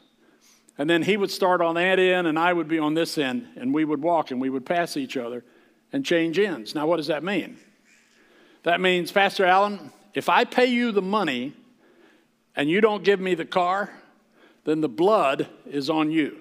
And 0.76 0.88
then 0.88 1.02
he 1.02 1.16
would 1.16 1.30
start 1.30 1.60
on 1.60 1.74
that 1.76 1.98
end, 1.98 2.26
and 2.26 2.38
I 2.38 2.52
would 2.52 2.68
be 2.68 2.78
on 2.78 2.94
this 2.94 3.18
end, 3.18 3.48
and 3.56 3.72
we 3.72 3.84
would 3.84 4.02
walk 4.02 4.30
and 4.30 4.40
we 4.40 4.50
would 4.50 4.66
pass 4.66 4.96
each 4.96 5.16
other 5.16 5.44
and 5.92 6.04
change 6.04 6.38
ends. 6.38 6.74
Now, 6.74 6.86
what 6.86 6.96
does 6.96 7.08
that 7.08 7.24
mean? 7.24 7.58
That 8.62 8.80
means, 8.80 9.10
Pastor 9.10 9.44
Allen, 9.44 9.90
if 10.14 10.28
I 10.28 10.44
pay 10.44 10.66
you 10.66 10.92
the 10.92 11.02
money 11.02 11.54
and 12.56 12.68
you 12.68 12.80
don't 12.80 13.04
give 13.04 13.20
me 13.20 13.34
the 13.34 13.44
car, 13.44 13.90
then 14.64 14.80
the 14.80 14.88
blood 14.88 15.48
is 15.66 15.88
on 15.88 16.10
you. 16.10 16.40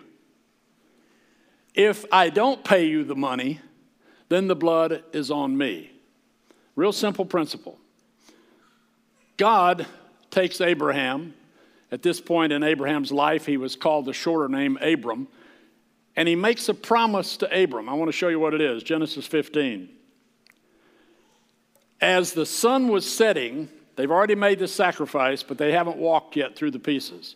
If 1.73 2.05
I 2.11 2.29
don't 2.29 2.63
pay 2.63 2.87
you 2.87 3.03
the 3.03 3.15
money, 3.15 3.61
then 4.29 4.47
the 4.47 4.55
blood 4.55 5.03
is 5.11 5.31
on 5.31 5.57
me. 5.57 5.91
Real 6.75 6.93
simple 6.93 7.25
principle. 7.25 7.77
God 9.37 9.85
takes 10.29 10.61
Abraham. 10.61 11.33
At 11.91 12.03
this 12.03 12.21
point 12.21 12.53
in 12.53 12.61
Abraham's 12.61 13.11
life, 13.11 13.47
he 13.47 13.57
was 13.57 13.75
called 13.75 14.05
the 14.05 14.13
shorter 14.13 14.47
name 14.47 14.77
Abram. 14.77 15.27
And 16.15 16.27
he 16.27 16.35
makes 16.35 16.69
a 16.69 16.73
promise 16.73 17.37
to 17.37 17.63
Abram. 17.63 17.89
I 17.89 17.93
want 17.93 18.09
to 18.09 18.17
show 18.17 18.27
you 18.27 18.39
what 18.39 18.53
it 18.53 18.61
is 18.61 18.83
Genesis 18.83 19.25
15. 19.25 19.89
As 21.99 22.33
the 22.33 22.45
sun 22.45 22.87
was 22.87 23.11
setting, 23.11 23.69
they've 23.95 24.11
already 24.11 24.35
made 24.35 24.59
the 24.59 24.67
sacrifice, 24.67 25.41
but 25.41 25.57
they 25.57 25.71
haven't 25.71 25.97
walked 25.97 26.35
yet 26.35 26.55
through 26.55 26.71
the 26.71 26.79
pieces. 26.79 27.35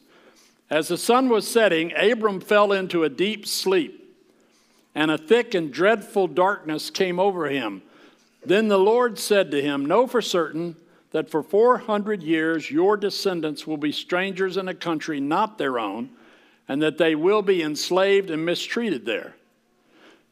As 0.69 0.88
the 0.88 0.97
sun 0.97 1.29
was 1.29 1.47
setting, 1.47 1.91
Abram 1.95 2.39
fell 2.39 2.71
into 2.71 3.03
a 3.03 3.09
deep 3.09 3.47
sleep 3.47 4.02
and 4.95 5.09
a 5.09 5.17
thick 5.17 5.53
and 5.53 5.71
dreadful 5.71 6.27
darkness 6.27 6.89
came 6.89 7.19
over 7.19 7.47
him. 7.47 7.81
Then 8.45 8.67
the 8.67 8.79
Lord 8.79 9.17
said 9.17 9.51
to 9.51 9.62
him, 9.62 9.85
Know 9.85 10.05
for 10.07 10.21
certain 10.21 10.75
that 11.12 11.29
for 11.29 11.41
400 11.41 12.21
years 12.21 12.69
your 12.69 12.97
descendants 12.97 13.65
will 13.65 13.77
be 13.77 13.91
strangers 13.91 14.57
in 14.57 14.67
a 14.67 14.73
country 14.73 15.19
not 15.19 15.57
their 15.57 15.79
own, 15.79 16.09
and 16.67 16.81
that 16.81 16.97
they 16.97 17.15
will 17.15 17.41
be 17.41 17.62
enslaved 17.62 18.29
and 18.29 18.45
mistreated 18.45 19.05
there. 19.05 19.35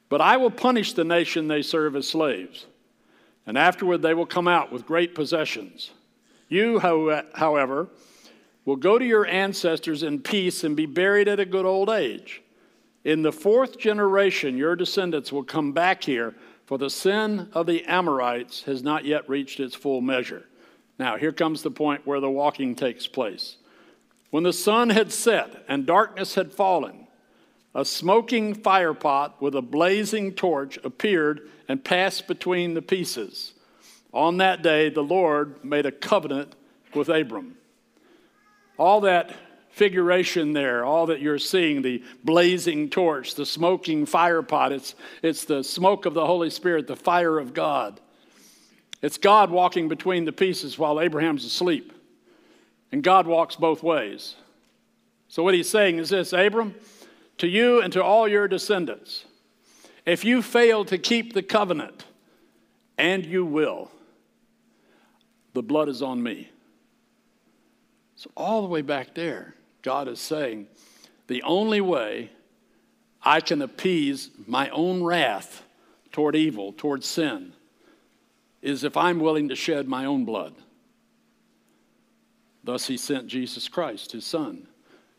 But 0.10 0.22
I 0.22 0.38
will 0.38 0.52
punish 0.52 0.94
the 0.94 1.04
nation 1.04 1.48
they 1.48 1.62
serve 1.62 1.96
as 1.96 2.08
slaves, 2.08 2.66
and 3.46 3.58
afterward 3.58 4.02
they 4.02 4.14
will 4.14 4.26
come 4.26 4.48
out 4.48 4.72
with 4.72 4.86
great 4.86 5.16
possessions. 5.16 5.92
You, 6.50 6.80
however, 6.80 7.88
will 8.66 8.76
go 8.76 9.00
to 9.00 9.06
your 9.06 9.26
ancestors 9.26 10.04
in 10.04 10.20
peace 10.20 10.64
and 10.66 10.76
be 10.76 10.86
buried 10.86 11.28
at 11.30 11.40
a 11.40 11.46
good 11.46 11.66
old 11.66 11.90
age. 11.90 12.42
In 13.04 13.24
the 13.24 13.32
fourth 13.32 13.78
generation, 13.80 14.58
your 14.58 14.76
descendants 14.76 15.32
will 15.32 15.44
come 15.44 15.72
back 15.72 16.04
here, 16.04 16.36
for 16.66 16.78
the 16.78 16.90
sin 16.90 17.50
of 17.54 17.66
the 17.66 17.84
Amorites 17.86 18.64
has 18.64 18.84
not 18.84 19.06
yet 19.06 19.28
reached 19.28 19.60
its 19.60 19.76
full 19.76 20.02
measure. 20.02 20.46
Now, 21.00 21.18
here 21.18 21.32
comes 21.32 21.64
the 21.64 21.72
point 21.72 22.06
where 22.06 22.20
the 22.20 22.30
walking 22.30 22.76
takes 22.76 23.08
place. 23.08 23.58
When 24.30 24.44
the 24.44 24.54
sun 24.54 24.92
had 24.92 25.12
set 25.12 25.66
and 25.68 25.86
darkness 25.86 26.36
had 26.36 26.54
fallen, 26.54 27.08
a 27.74 27.84
smoking 27.84 28.54
firepot 28.54 29.34
with 29.40 29.56
a 29.56 29.62
blazing 29.62 30.34
torch 30.34 30.78
appeared 30.84 31.50
and 31.68 31.84
passed 31.84 32.28
between 32.28 32.74
the 32.74 32.82
pieces. 32.82 33.54
On 34.14 34.38
that 34.38 34.62
day, 34.62 34.90
the 34.90 35.04
Lord 35.04 35.64
made 35.64 35.86
a 35.86 35.92
covenant 35.92 36.54
with 36.94 37.10
Abram. 37.10 37.56
All 38.78 39.02
that 39.02 39.34
figuration 39.72 40.54
there, 40.54 40.86
all 40.86 41.08
that 41.08 41.22
you're 41.22 41.40
seeing 41.40 41.82
the 41.82 42.04
blazing 42.24 42.90
torch, 42.90 43.36
the 43.36 43.46
smoking 43.46 44.06
fire 44.06 44.42
pot. 44.42 44.72
It's, 44.72 44.96
it's 45.22 45.46
the 45.46 45.64
smoke 45.64 46.06
of 46.06 46.14
the 46.14 46.26
Holy 46.26 46.50
Spirit, 46.50 46.88
the 46.88 46.96
fire 46.96 47.40
of 47.40 47.54
God. 47.54 48.00
It's 49.02 49.18
God 49.18 49.50
walking 49.50 49.88
between 49.88 50.26
the 50.26 50.32
pieces 50.32 50.78
while 50.78 51.00
Abraham's 51.00 51.46
asleep. 51.46 51.94
And 52.92 53.02
God 53.02 53.26
walks 53.26 53.56
both 53.56 53.82
ways. 53.82 54.36
So, 55.28 55.44
what 55.44 55.54
he's 55.54 55.70
saying 55.70 55.98
is 55.98 56.10
this 56.10 56.34
Abram, 56.34 56.76
to 57.38 57.48
you 57.48 57.82
and 57.82 57.92
to 57.94 58.04
all 58.04 58.28
your 58.28 58.48
descendants, 58.50 59.26
if 60.06 60.26
you 60.26 60.42
fail 60.42 60.84
to 60.86 60.98
keep 60.98 61.34
the 61.34 61.42
covenant, 61.42 62.06
and 62.98 63.26
you 63.26 63.46
will, 63.46 63.90
the 65.54 65.64
blood 65.64 65.88
is 65.90 66.02
on 66.02 66.22
me. 66.22 66.50
So, 68.16 68.30
all 68.36 68.62
the 68.62 68.68
way 68.68 68.82
back 68.82 69.16
there, 69.16 69.56
God 69.82 70.08
is 70.08 70.20
saying, 70.20 70.68
the 71.28 71.44
only 71.44 71.82
way 71.82 72.30
I 73.24 73.40
can 73.40 73.62
appease 73.62 74.30
my 74.48 74.70
own 74.70 75.04
wrath 75.04 75.64
toward 76.12 76.36
evil, 76.36 76.74
toward 76.74 77.04
sin, 77.04 77.54
is 78.62 78.84
if 78.84 78.98
I'm 78.98 79.20
willing 79.20 79.50
to 79.50 79.56
shed 79.56 79.88
my 79.88 80.06
own 80.06 80.26
blood. 80.26 80.54
Thus, 82.64 82.86
he 82.88 82.98
sent 82.98 83.28
Jesus 83.28 83.68
Christ, 83.68 84.12
his 84.12 84.26
Son, 84.26 84.68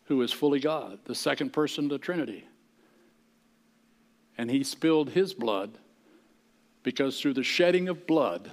who 0.04 0.22
is 0.22 0.32
fully 0.32 0.60
God, 0.60 0.98
the 1.04 1.14
second 1.14 1.52
person 1.52 1.84
of 1.84 1.90
the 1.90 1.98
Trinity. 1.98 2.44
And 4.38 4.50
he 4.50 4.62
spilled 4.62 5.10
his 5.10 5.34
blood 5.34 5.70
because 6.82 7.20
through 7.20 7.34
the 7.34 7.42
shedding 7.42 7.88
of 7.88 8.06
blood, 8.06 8.52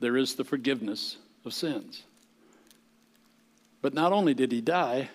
there 0.00 0.16
is 0.16 0.34
the 0.34 0.44
forgiveness 0.44 1.16
of 1.44 1.54
sins. 1.54 2.04
But 3.86 3.94
not 3.94 4.12
only 4.12 4.34
did 4.34 4.50
he 4.50 4.60
die, 4.60 5.10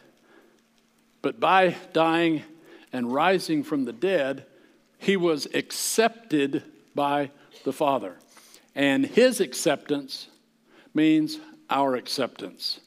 but 1.22 1.42
by 1.42 1.76
dying 1.92 2.44
and 2.94 3.12
rising 3.12 3.64
from 3.64 3.84
the 3.84 3.92
dead, 3.92 4.46
he 4.98 5.18
was 5.18 5.46
accepted 5.54 6.64
by 6.96 7.32
the 7.66 7.74
Father. 7.74 8.16
And 8.74 9.06
his 9.06 9.42
acceptance 9.42 10.30
means 10.94 11.38
our 11.70 11.96
acceptance. 11.96 12.80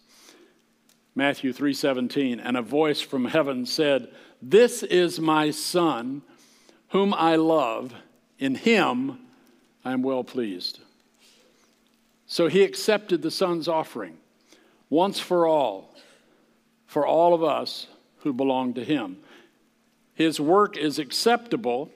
Matthew 1.14 1.52
3:17 1.52 2.40
and 2.42 2.56
a 2.56 2.62
voice 2.62 3.02
from 3.02 3.26
heaven 3.26 3.66
said, 3.66 4.10
"This 4.40 4.82
is 4.84 5.20
my 5.20 5.50
son 5.50 6.22
whom 6.92 7.12
I 7.12 7.36
love; 7.36 7.92
in 8.38 8.54
him 8.54 9.18
I 9.84 9.92
am 9.92 10.02
well 10.02 10.24
pleased." 10.24 10.80
So 12.24 12.48
he 12.48 12.62
accepted 12.62 13.20
the 13.20 13.30
son's 13.30 13.68
offering 13.68 14.16
once 14.90 15.18
for 15.18 15.46
all 15.46 15.94
for 16.94 17.04
all 17.04 17.34
of 17.34 17.42
us 17.42 17.88
who 18.18 18.32
belong 18.32 18.72
to 18.74 18.84
him. 18.84 19.16
His 20.14 20.38
work 20.38 20.76
is 20.76 21.00
acceptable. 21.00 21.90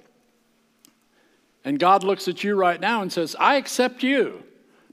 And 1.64 1.78
God 1.78 2.02
looks 2.02 2.26
at 2.26 2.42
you 2.42 2.57
right 2.57 2.80
now 2.80 3.00
and 3.00 3.12
says, 3.12 3.37
I 3.38 3.54
accept 3.54 4.02
you. 4.02 4.42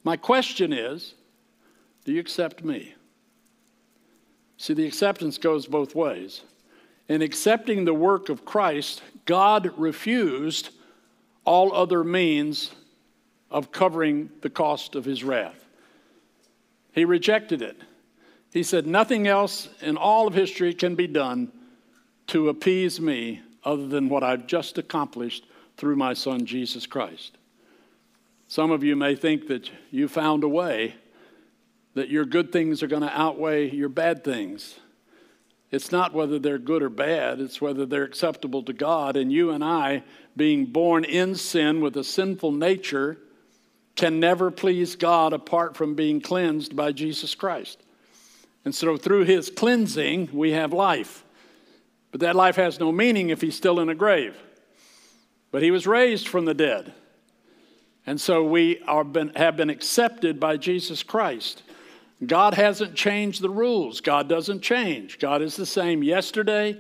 My 0.04 0.16
question 0.16 0.72
is, 0.72 1.16
do 2.04 2.12
you 2.12 2.20
accept 2.20 2.64
me? 2.64 2.94
See, 4.58 4.76
the 4.76 4.86
acceptance 4.86 5.40
goes 5.40 5.66
both 5.66 5.96
ways. 5.96 6.44
In 7.10 7.24
accepting 7.24 7.86
the 7.86 7.94
work 7.96 8.30
of 8.30 8.46
Christ, 8.46 9.02
God 9.26 9.72
refused 9.76 10.70
all 11.46 11.74
other 11.74 12.04
means 12.04 12.70
of 13.50 13.72
covering 13.72 14.30
the 14.42 14.52
cost 14.52 14.94
of 14.94 15.04
his 15.04 15.24
wrath. 15.24 15.65
He 16.96 17.04
rejected 17.04 17.62
it. 17.62 17.78
He 18.54 18.64
said, 18.64 18.88
Nothing 18.88 19.28
else 19.28 19.68
in 19.82 19.98
all 19.98 20.28
of 20.28 20.34
history 20.34 20.74
can 20.74 20.96
be 20.96 21.08
done 21.08 21.52
to 22.28 22.48
appease 22.48 23.02
me 23.02 23.42
other 23.66 23.86
than 23.86 24.08
what 24.08 24.24
I've 24.24 24.48
just 24.48 24.78
accomplished 24.78 25.46
through 25.76 25.98
my 25.98 26.14
son 26.14 26.46
Jesus 26.46 26.88
Christ. 26.88 27.38
Some 28.48 28.72
of 28.72 28.82
you 28.82 28.96
may 28.96 29.16
think 29.16 29.48
that 29.48 29.70
you 29.92 30.08
found 30.08 30.46
a 30.46 30.48
way 30.48 30.96
that 31.96 32.10
your 32.10 32.26
good 32.26 32.52
things 32.52 32.82
are 32.82 32.88
going 32.88 33.02
to 33.02 33.20
outweigh 33.20 33.70
your 33.70 33.90
bad 33.90 34.24
things. 34.24 34.80
It's 35.72 35.92
not 35.92 36.14
whether 36.14 36.40
they're 36.40 36.58
good 36.58 36.82
or 36.82 36.90
bad, 36.90 37.42
it's 37.42 37.60
whether 37.60 37.86
they're 37.86 38.04
acceptable 38.04 38.64
to 38.64 38.74
God. 38.74 39.18
And 39.18 39.34
you 39.34 39.52
and 39.52 39.64
I, 39.64 40.04
being 40.38 40.68
born 40.68 41.04
in 41.04 41.36
sin 41.36 41.82
with 41.82 41.98
a 41.98 42.04
sinful 42.06 42.54
nature, 42.54 43.18
can 43.96 44.20
never 44.20 44.52
please 44.52 44.96
God 44.96 45.34
apart 45.34 45.76
from 45.78 45.96
being 45.96 46.22
cleansed 46.22 46.76
by 46.76 46.92
Jesus 46.92 47.34
Christ. 47.36 47.82
And 48.66 48.74
so 48.74 48.98
through 48.98 49.26
his 49.26 49.50
cleansing, 49.50 50.30
we 50.34 50.52
have 50.52 50.74
life. 50.74 51.24
But 52.12 52.22
that 52.22 52.36
life 52.36 52.56
has 52.56 52.80
no 52.80 52.92
meaning 52.92 53.30
if 53.30 53.42
he's 53.42 53.56
still 53.56 53.80
in 53.80 53.90
a 53.90 53.96
grave. 53.96 54.36
But 55.52 55.62
he 55.62 55.72
was 55.72 55.88
raised 55.88 56.28
from 56.28 56.46
the 56.46 56.54
dead. 56.54 56.94
And 58.06 58.20
so 58.20 58.44
we 58.44 58.82
been, 59.12 59.32
have 59.36 59.58
been 59.58 59.70
accepted 59.70 60.40
by 60.40 60.58
Jesus 60.58 61.04
Christ. 61.04 61.64
God 62.26 62.54
hasn't 62.54 62.96
changed 62.96 63.42
the 63.42 63.50
rules. 63.50 64.02
God 64.02 64.30
doesn't 64.30 64.62
change. 64.62 65.20
God 65.20 65.42
is 65.42 65.56
the 65.56 65.66
same 65.66 66.04
yesterday, 66.04 66.78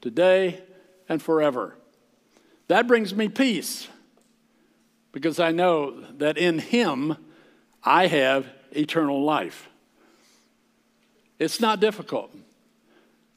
today, 0.00 0.62
and 1.08 1.20
forever. 1.22 1.76
That 2.68 2.86
brings 2.86 3.14
me 3.14 3.28
peace 3.28 3.88
because 5.12 5.40
I 5.40 5.52
know 5.52 6.00
that 6.18 6.38
in 6.38 6.58
Him 6.58 7.16
I 7.82 8.06
have 8.06 8.46
eternal 8.72 9.22
life. 9.22 9.68
It's 11.38 11.60
not 11.60 11.80
difficult. 11.80 12.34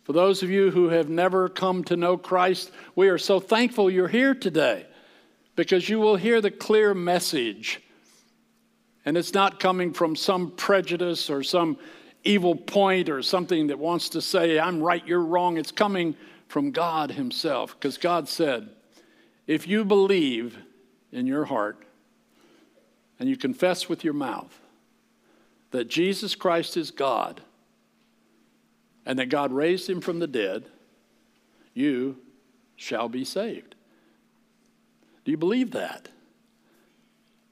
For 0.04 0.14
those 0.14 0.42
of 0.42 0.50
you 0.50 0.72
who 0.72 0.90
have 0.90 1.10
never 1.10 1.48
come 1.48 1.84
to 1.86 1.96
know 1.96 2.18
Christ, 2.18 2.72
we 2.96 3.10
are 3.10 3.18
so 3.18 3.40
thankful 3.40 3.90
you're 3.90 4.08
here 4.08 4.34
today 4.34 4.86
because 5.56 5.88
you 5.88 6.00
will 6.00 6.16
hear 6.16 6.42
the 6.42 6.52
clear 6.52 6.94
message. 6.94 7.82
And 9.06 9.16
it's 9.16 9.34
not 9.34 9.60
coming 9.60 9.94
from 9.94 10.16
some 10.16 10.52
prejudice 10.52 11.30
or 11.30 11.44
some 11.44 11.78
evil 12.24 12.56
point 12.56 13.10
or 13.10 13.22
something 13.22 13.68
that 13.68 13.80
wants 13.80 14.10
to 14.10 14.22
say, 14.22 14.60
I'm 14.60 14.82
right, 14.82 15.06
you're 15.06 15.24
wrong. 15.24 15.58
It's 15.58 15.72
coming 15.72 16.16
from 16.48 16.72
God 16.72 17.12
Himself 17.12 17.76
because 17.80 17.98
God 17.98 18.28
said, 18.28 18.70
if 19.48 19.68
you 19.68 19.86
believe 19.86 20.58
in 21.12 21.28
your 21.28 21.46
heart 21.46 21.84
and 23.20 23.30
you 23.30 23.38
confess 23.38 23.88
with 23.88 24.04
your 24.04 24.14
mouth 24.14 24.60
that 25.72 25.88
Jesus 25.88 26.36
Christ 26.36 26.76
is 26.76 26.92
God, 26.92 27.42
and 29.06 29.18
that 29.18 29.30
God 29.30 29.52
raised 29.52 29.90
him 29.90 30.02
from 30.02 30.20
the 30.20 30.28
dead, 30.28 30.66
you 31.74 32.18
shall 32.76 33.10
be 33.10 33.24
saved. 33.24 33.76
Do 35.24 35.32
you 35.32 35.38
believe 35.38 35.72
that? 35.72 36.10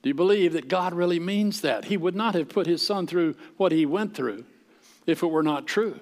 Do 0.02 0.10
you 0.10 0.14
believe 0.14 0.54
that 0.54 0.68
God 0.68 0.94
really 0.94 1.20
means 1.20 1.62
that? 1.62 1.86
He 1.86 1.98
would 1.98 2.16
not 2.16 2.36
have 2.36 2.50
put 2.50 2.68
his 2.68 2.86
son 2.86 3.08
through 3.08 3.36
what 3.58 3.72
he 3.72 3.86
went 3.86 4.16
through 4.16 4.46
if 5.06 5.24
it 5.24 5.28
were 5.28 5.44
not 5.44 5.68
true. 5.68 6.00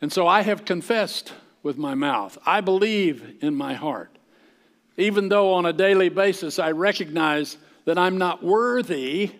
And 0.00 0.12
so 0.12 0.26
I 0.26 0.42
have 0.42 0.64
confessed 0.64 1.32
with 1.62 1.76
my 1.76 1.94
mouth. 1.94 2.38
I 2.46 2.60
believe 2.60 3.36
in 3.42 3.54
my 3.54 3.74
heart. 3.74 4.16
Even 5.00 5.28
though 5.28 5.54
on 5.54 5.66
a 5.66 5.72
daily 5.72 6.08
basis 6.08 6.58
I 6.58 6.72
recognize 6.72 7.56
that 7.86 7.98
I'm 7.98 8.18
not 8.18 8.44
worthy 8.44 9.32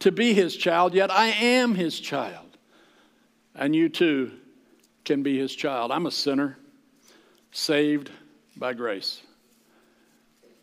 to 0.00 0.10
be 0.10 0.34
his 0.34 0.56
child, 0.56 0.94
yet 0.94 1.10
I 1.10 1.26
am 1.28 1.74
his 1.74 2.00
child 2.00 2.44
and 3.54 3.74
you 3.74 3.88
too 3.88 4.32
can 5.04 5.22
be 5.22 5.38
his 5.38 5.54
child. 5.54 5.92
I'm 5.92 6.06
a 6.06 6.10
sinner, 6.10 6.58
saved 7.52 8.10
by 8.56 8.72
grace. 8.72 9.22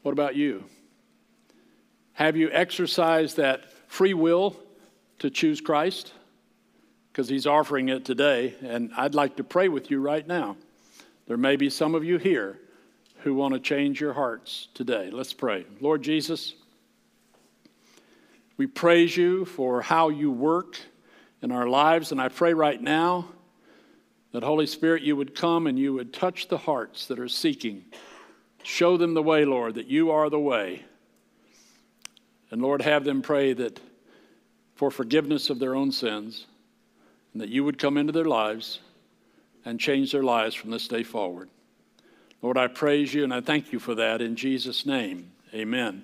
What 0.01 0.11
about 0.11 0.35
you? 0.35 0.63
Have 2.13 2.35
you 2.35 2.49
exercised 2.51 3.37
that 3.37 3.71
free 3.87 4.13
will 4.13 4.55
to 5.19 5.29
choose 5.29 5.61
Christ? 5.61 6.13
Because 7.11 7.29
he's 7.29 7.45
offering 7.45 7.89
it 7.89 8.05
today, 8.05 8.55
and 8.61 8.91
I'd 8.97 9.15
like 9.15 9.37
to 9.37 9.43
pray 9.43 9.67
with 9.67 9.91
you 9.91 9.99
right 9.99 10.25
now. 10.25 10.57
There 11.27 11.37
may 11.37 11.55
be 11.55 11.69
some 11.69 11.93
of 11.93 12.03
you 12.03 12.17
here 12.17 12.59
who 13.23 13.33
want 13.33 13.53
to 13.53 13.59
change 13.59 14.01
your 14.01 14.13
hearts 14.13 14.67
today. 14.73 15.09
Let's 15.11 15.33
pray. 15.33 15.65
Lord 15.79 16.01
Jesus, 16.01 16.53
we 18.57 18.67
praise 18.67 19.15
you 19.15 19.45
for 19.45 19.81
how 19.81 20.09
you 20.09 20.31
work 20.31 20.79
in 21.41 21.51
our 21.51 21.67
lives. 21.67 22.11
And 22.11 22.21
I 22.21 22.29
pray 22.29 22.53
right 22.53 22.81
now 22.81 23.27
that, 24.31 24.43
Holy 24.43 24.67
Spirit, 24.67 25.03
you 25.03 25.15
would 25.15 25.35
come 25.35 25.67
and 25.67 25.77
you 25.77 25.93
would 25.93 26.13
touch 26.13 26.47
the 26.47 26.57
hearts 26.57 27.07
that 27.07 27.19
are 27.19 27.27
seeking. 27.27 27.83
Show 28.63 28.97
them 28.97 29.13
the 29.13 29.23
way, 29.23 29.45
Lord, 29.45 29.75
that 29.75 29.87
you 29.87 30.11
are 30.11 30.29
the 30.29 30.39
way. 30.39 30.83
And 32.49 32.61
Lord, 32.61 32.81
have 32.81 33.03
them 33.03 33.21
pray 33.21 33.53
that 33.53 33.79
for 34.75 34.89
forgiveness 34.89 35.49
of 35.49 35.59
their 35.59 35.75
own 35.75 35.91
sins, 35.91 36.47
and 37.33 37.41
that 37.41 37.49
you 37.49 37.63
would 37.63 37.77
come 37.77 37.97
into 37.97 38.11
their 38.11 38.25
lives 38.25 38.79
and 39.63 39.79
change 39.79 40.11
their 40.11 40.23
lives 40.23 40.55
from 40.55 40.71
this 40.71 40.87
day 40.87 41.03
forward. 41.03 41.49
Lord, 42.41 42.57
I 42.57 42.67
praise 42.67 43.13
you 43.13 43.23
and 43.23 43.33
I 43.33 43.41
thank 43.41 43.71
you 43.71 43.79
for 43.79 43.95
that 43.95 44.21
in 44.21 44.35
Jesus' 44.35 44.85
name. 44.85 45.31
Amen. 45.53 46.03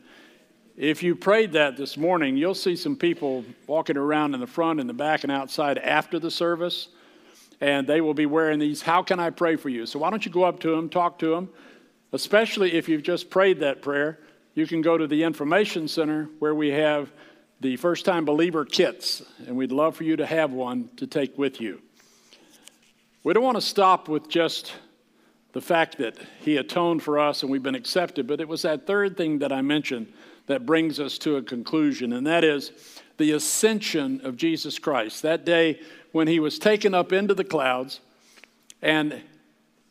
If 0.76 1.02
you 1.02 1.16
prayed 1.16 1.54
that 1.54 1.78
this 1.78 1.98
morning, 1.98 2.38
you'll 2.38 2.54
see 2.54 2.76
some 2.76 2.96
people 2.96 3.44
walking 3.66 3.98
around 3.98 4.36
in 4.36 4.40
the 4.40 4.46
front, 4.46 4.80
in 4.80 4.86
the 4.86 4.94
back, 4.94 5.24
and 5.24 5.32
outside 5.32 5.80
after 5.80 6.20
the 6.20 6.30
service, 6.30 6.90
and 7.60 7.88
they 7.88 8.02
will 8.02 8.14
be 8.14 8.28
wearing 8.28 8.60
these. 8.60 8.84
How 8.84 9.02
can 9.02 9.20
I 9.20 9.32
pray 9.32 9.56
for 9.56 9.70
you? 9.70 9.88
So 9.88 9.98
why 9.98 10.12
don't 10.12 10.24
you 10.24 10.32
go 10.32 10.44
up 10.44 10.60
to 10.60 10.76
them, 10.76 10.90
talk 10.90 11.18
to 11.20 11.32
them, 11.32 11.50
especially 12.14 12.74
if 12.74 12.88
you've 12.88 13.02
just 13.02 13.32
prayed 13.32 13.62
that 13.62 13.82
prayer. 13.82 14.20
You 14.54 14.68
can 14.68 14.84
go 14.84 15.00
to 15.00 15.08
the 15.08 15.24
information 15.24 15.88
center 15.88 16.30
where 16.38 16.54
we 16.54 16.70
have 16.70 17.12
the 17.60 17.78
first 17.78 18.06
time 18.06 18.26
believer 18.26 18.64
kits, 18.64 19.24
and 19.48 19.58
we'd 19.58 19.72
love 19.72 19.96
for 19.96 20.04
you 20.04 20.16
to 20.18 20.28
have 20.28 20.52
one 20.52 20.92
to 20.98 21.08
take 21.08 21.36
with 21.40 21.60
you. 21.60 21.82
We 23.24 23.34
don't 23.34 23.44
want 23.44 23.58
to 23.58 23.62
stop 23.62 24.08
with 24.08 24.30
just 24.30 24.74
the 25.58 25.62
fact 25.62 25.98
that 25.98 26.16
he 26.40 26.56
atoned 26.58 27.02
for 27.02 27.18
us 27.18 27.42
and 27.42 27.52
we've 27.52 27.64
been 27.64 27.74
accepted, 27.74 28.28
but 28.28 28.40
it 28.40 28.48
was 28.48 28.62
that 28.62 28.86
third 28.86 29.18
thing 29.18 29.40
that 29.40 29.52
I 29.52 29.64
mentioned 29.64 30.06
that 30.46 30.68
brings 30.68 31.00
us 31.00 31.18
to 31.18 31.38
a 31.38 31.42
conclusion, 31.42 32.14
and 32.14 32.28
that 32.28 32.44
is 32.44 32.72
the 33.18 33.32
ascension 33.32 34.22
of 34.24 34.38
Jesus 34.38 34.78
Christ. 34.78 35.24
That 35.24 35.46
day 35.46 35.82
when 36.12 36.28
he 36.28 36.40
was 36.40 36.60
taken 36.60 36.94
up 36.94 37.12
into 37.12 37.34
the 37.34 37.44
clouds, 37.44 38.02
and 38.84 39.20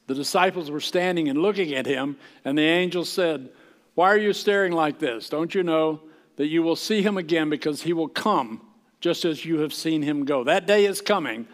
the 0.06 0.14
disciples 0.14 0.70
were 0.70 0.78
standing 0.78 1.28
and 1.28 1.42
looking 1.42 1.74
at 1.74 1.84
him, 1.84 2.16
and 2.44 2.56
the 2.56 2.62
angel 2.62 3.04
said, 3.04 3.48
Why 3.96 4.06
are 4.10 4.18
you 4.18 4.32
staring 4.32 4.70
like 4.70 5.00
this? 5.00 5.28
Don't 5.28 5.52
you 5.52 5.64
know 5.64 6.00
that 6.36 6.46
you 6.46 6.62
will 6.62 6.76
see 6.76 7.02
him 7.02 7.16
again 7.16 7.50
because 7.50 7.82
he 7.82 7.92
will 7.92 8.06
come 8.06 8.60
just 9.00 9.24
as 9.24 9.44
you 9.44 9.58
have 9.58 9.74
seen 9.74 10.02
him 10.02 10.26
go? 10.26 10.44
That 10.44 10.68
day 10.68 10.84
is 10.84 11.00
coming 11.00 11.48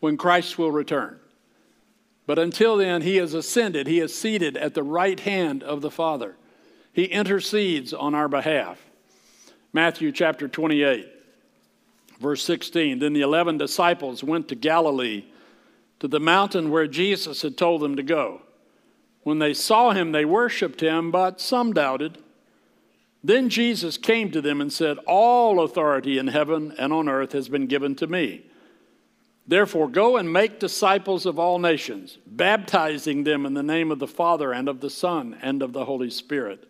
when 0.00 0.16
Christ 0.16 0.58
will 0.58 0.72
return. 0.72 1.20
But 2.32 2.38
until 2.38 2.78
then, 2.78 3.02
he 3.02 3.16
has 3.16 3.34
ascended, 3.34 3.86
he 3.86 4.00
is 4.00 4.18
seated 4.18 4.56
at 4.56 4.72
the 4.72 4.82
right 4.82 5.20
hand 5.20 5.62
of 5.62 5.82
the 5.82 5.90
Father. 5.90 6.34
He 6.90 7.04
intercedes 7.04 7.92
on 7.92 8.14
our 8.14 8.26
behalf. 8.26 8.80
Matthew 9.74 10.12
chapter 10.12 10.48
28, 10.48 11.12
verse 12.18 12.42
16. 12.42 13.00
Then 13.00 13.12
the 13.12 13.20
11 13.20 13.58
disciples 13.58 14.24
went 14.24 14.48
to 14.48 14.54
Galilee, 14.54 15.26
to 16.00 16.08
the 16.08 16.20
mountain 16.20 16.70
where 16.70 16.86
Jesus 16.86 17.42
had 17.42 17.58
told 17.58 17.82
them 17.82 17.96
to 17.96 18.02
go. 18.02 18.40
When 19.24 19.38
they 19.38 19.52
saw 19.52 19.90
him, 19.90 20.12
they 20.12 20.24
worshiped 20.24 20.80
him, 20.80 21.10
but 21.10 21.38
some 21.38 21.74
doubted. 21.74 22.16
Then 23.22 23.50
Jesus 23.50 23.98
came 23.98 24.30
to 24.30 24.40
them 24.40 24.62
and 24.62 24.72
said, 24.72 24.96
All 25.06 25.60
authority 25.60 26.16
in 26.16 26.28
heaven 26.28 26.72
and 26.78 26.94
on 26.94 27.10
earth 27.10 27.32
has 27.32 27.50
been 27.50 27.66
given 27.66 27.94
to 27.96 28.06
me. 28.06 28.46
Therefore, 29.52 29.86
go 29.86 30.16
and 30.16 30.32
make 30.32 30.58
disciples 30.58 31.26
of 31.26 31.38
all 31.38 31.58
nations, 31.58 32.16
baptizing 32.26 33.24
them 33.24 33.44
in 33.44 33.52
the 33.52 33.62
name 33.62 33.90
of 33.90 33.98
the 33.98 34.06
Father 34.06 34.50
and 34.50 34.66
of 34.66 34.80
the 34.80 34.88
Son 34.88 35.36
and 35.42 35.60
of 35.60 35.74
the 35.74 35.84
Holy 35.84 36.08
Spirit, 36.08 36.66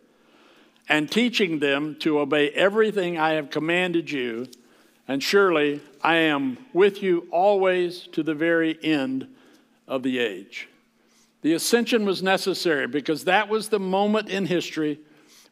and 0.88 1.08
teaching 1.08 1.60
them 1.60 1.94
to 2.00 2.18
obey 2.18 2.50
everything 2.50 3.16
I 3.16 3.34
have 3.34 3.50
commanded 3.50 4.10
you. 4.10 4.48
And 5.06 5.22
surely 5.22 5.80
I 6.02 6.16
am 6.16 6.58
with 6.72 7.04
you 7.04 7.28
always 7.30 8.08
to 8.14 8.24
the 8.24 8.34
very 8.34 8.76
end 8.82 9.28
of 9.86 10.02
the 10.02 10.18
age. 10.18 10.68
The 11.42 11.52
ascension 11.52 12.04
was 12.04 12.20
necessary 12.20 12.88
because 12.88 13.22
that 13.26 13.48
was 13.48 13.68
the 13.68 13.78
moment 13.78 14.28
in 14.28 14.46
history 14.46 14.98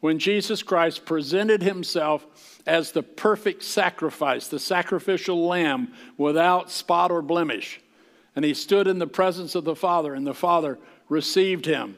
when 0.01 0.19
Jesus 0.19 0.63
Christ 0.63 1.05
presented 1.05 1.63
himself 1.63 2.27
as 2.67 2.93
the 2.93 3.03
perfect 3.03 3.63
sacrifice, 3.63 4.49
the 4.49 4.59
sacrificial 4.59 5.47
lamb 5.47 5.93
without 6.17 6.71
spot 6.71 7.11
or 7.11 7.23
blemish. 7.23 7.81
And 8.35 8.45
he 8.45 8.55
stood 8.55 8.87
in 8.87 8.99
the 8.99 9.07
presence 9.07 9.55
of 9.55 9.65
the 9.65 9.77
Father, 9.77 10.15
and 10.15 10.27
the 10.27 10.35
Father 10.35 10.79
received 11.09 11.67
him 11.67 11.97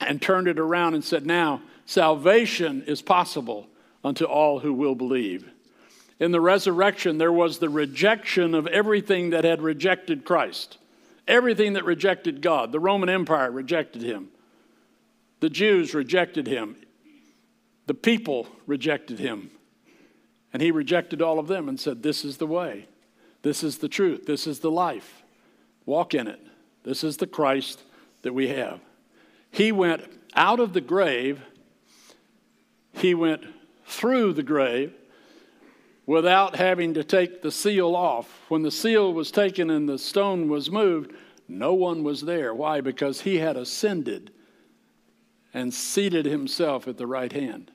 and 0.00 0.20
turned 0.20 0.48
it 0.48 0.58
around 0.58 0.94
and 0.94 1.04
said, 1.04 1.26
Now 1.26 1.62
salvation 1.84 2.82
is 2.86 3.02
possible 3.02 3.68
unto 4.04 4.24
all 4.24 4.60
who 4.60 4.72
will 4.72 4.94
believe. 4.94 5.50
In 6.18 6.30
the 6.30 6.40
resurrection, 6.40 7.18
there 7.18 7.32
was 7.32 7.58
the 7.58 7.68
rejection 7.68 8.54
of 8.54 8.66
everything 8.68 9.30
that 9.30 9.44
had 9.44 9.60
rejected 9.60 10.24
Christ, 10.24 10.78
everything 11.28 11.74
that 11.74 11.84
rejected 11.84 12.40
God. 12.40 12.72
The 12.72 12.80
Roman 12.80 13.10
Empire 13.10 13.50
rejected 13.50 14.02
him, 14.02 14.28
the 15.40 15.50
Jews 15.50 15.92
rejected 15.92 16.46
him, 16.46 16.76
the 17.86 17.94
people 17.94 18.48
rejected 18.66 19.18
him. 19.18 19.50
And 20.52 20.62
he 20.62 20.70
rejected 20.70 21.22
all 21.22 21.38
of 21.38 21.48
them 21.48 21.68
and 21.68 21.78
said, 21.78 22.02
This 22.02 22.24
is 22.24 22.36
the 22.36 22.46
way. 22.46 22.88
This 23.42 23.62
is 23.62 23.78
the 23.78 23.88
truth. 23.88 24.26
This 24.26 24.46
is 24.46 24.60
the 24.60 24.70
life. 24.70 25.22
Walk 25.84 26.14
in 26.14 26.26
it. 26.26 26.40
This 26.82 27.04
is 27.04 27.16
the 27.16 27.26
Christ 27.26 27.82
that 28.22 28.32
we 28.32 28.48
have. 28.48 28.80
He 29.50 29.72
went 29.72 30.02
out 30.34 30.60
of 30.60 30.72
the 30.72 30.80
grave, 30.80 31.40
he 32.92 33.14
went 33.14 33.44
through 33.86 34.32
the 34.32 34.42
grave 34.42 34.92
without 36.06 36.56
having 36.56 36.94
to 36.94 37.04
take 37.04 37.42
the 37.42 37.50
seal 37.50 37.94
off. 37.96 38.28
When 38.48 38.62
the 38.62 38.70
seal 38.70 39.12
was 39.12 39.30
taken 39.30 39.70
and 39.70 39.88
the 39.88 39.98
stone 39.98 40.48
was 40.48 40.70
moved, 40.70 41.12
no 41.48 41.74
one 41.74 42.02
was 42.02 42.22
there. 42.22 42.54
Why? 42.54 42.80
Because 42.80 43.20
he 43.22 43.38
had 43.38 43.56
ascended 43.56 44.32
and 45.52 45.72
seated 45.72 46.26
himself 46.26 46.86
at 46.86 46.96
the 46.96 47.06
right 47.06 47.32
hand. 47.32 47.72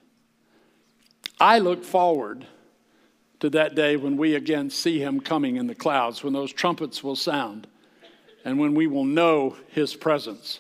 I 1.42 1.58
look 1.58 1.84
forward 1.84 2.46
to 3.40 3.50
that 3.50 3.74
day 3.74 3.98
when 3.98 4.16
we 4.16 4.36
again 4.36 4.70
see 4.70 5.00
him 5.00 5.20
coming 5.20 5.56
in 5.56 5.66
the 5.66 5.74
clouds, 5.74 6.24
when 6.24 6.34
those 6.34 6.54
trumpets 6.54 7.04
will 7.04 7.16
sound, 7.16 7.66
and 8.46 8.60
when 8.60 8.76
we 8.76 8.86
will 8.86 9.06
know 9.06 9.58
his 9.70 9.96
presence. 9.96 10.60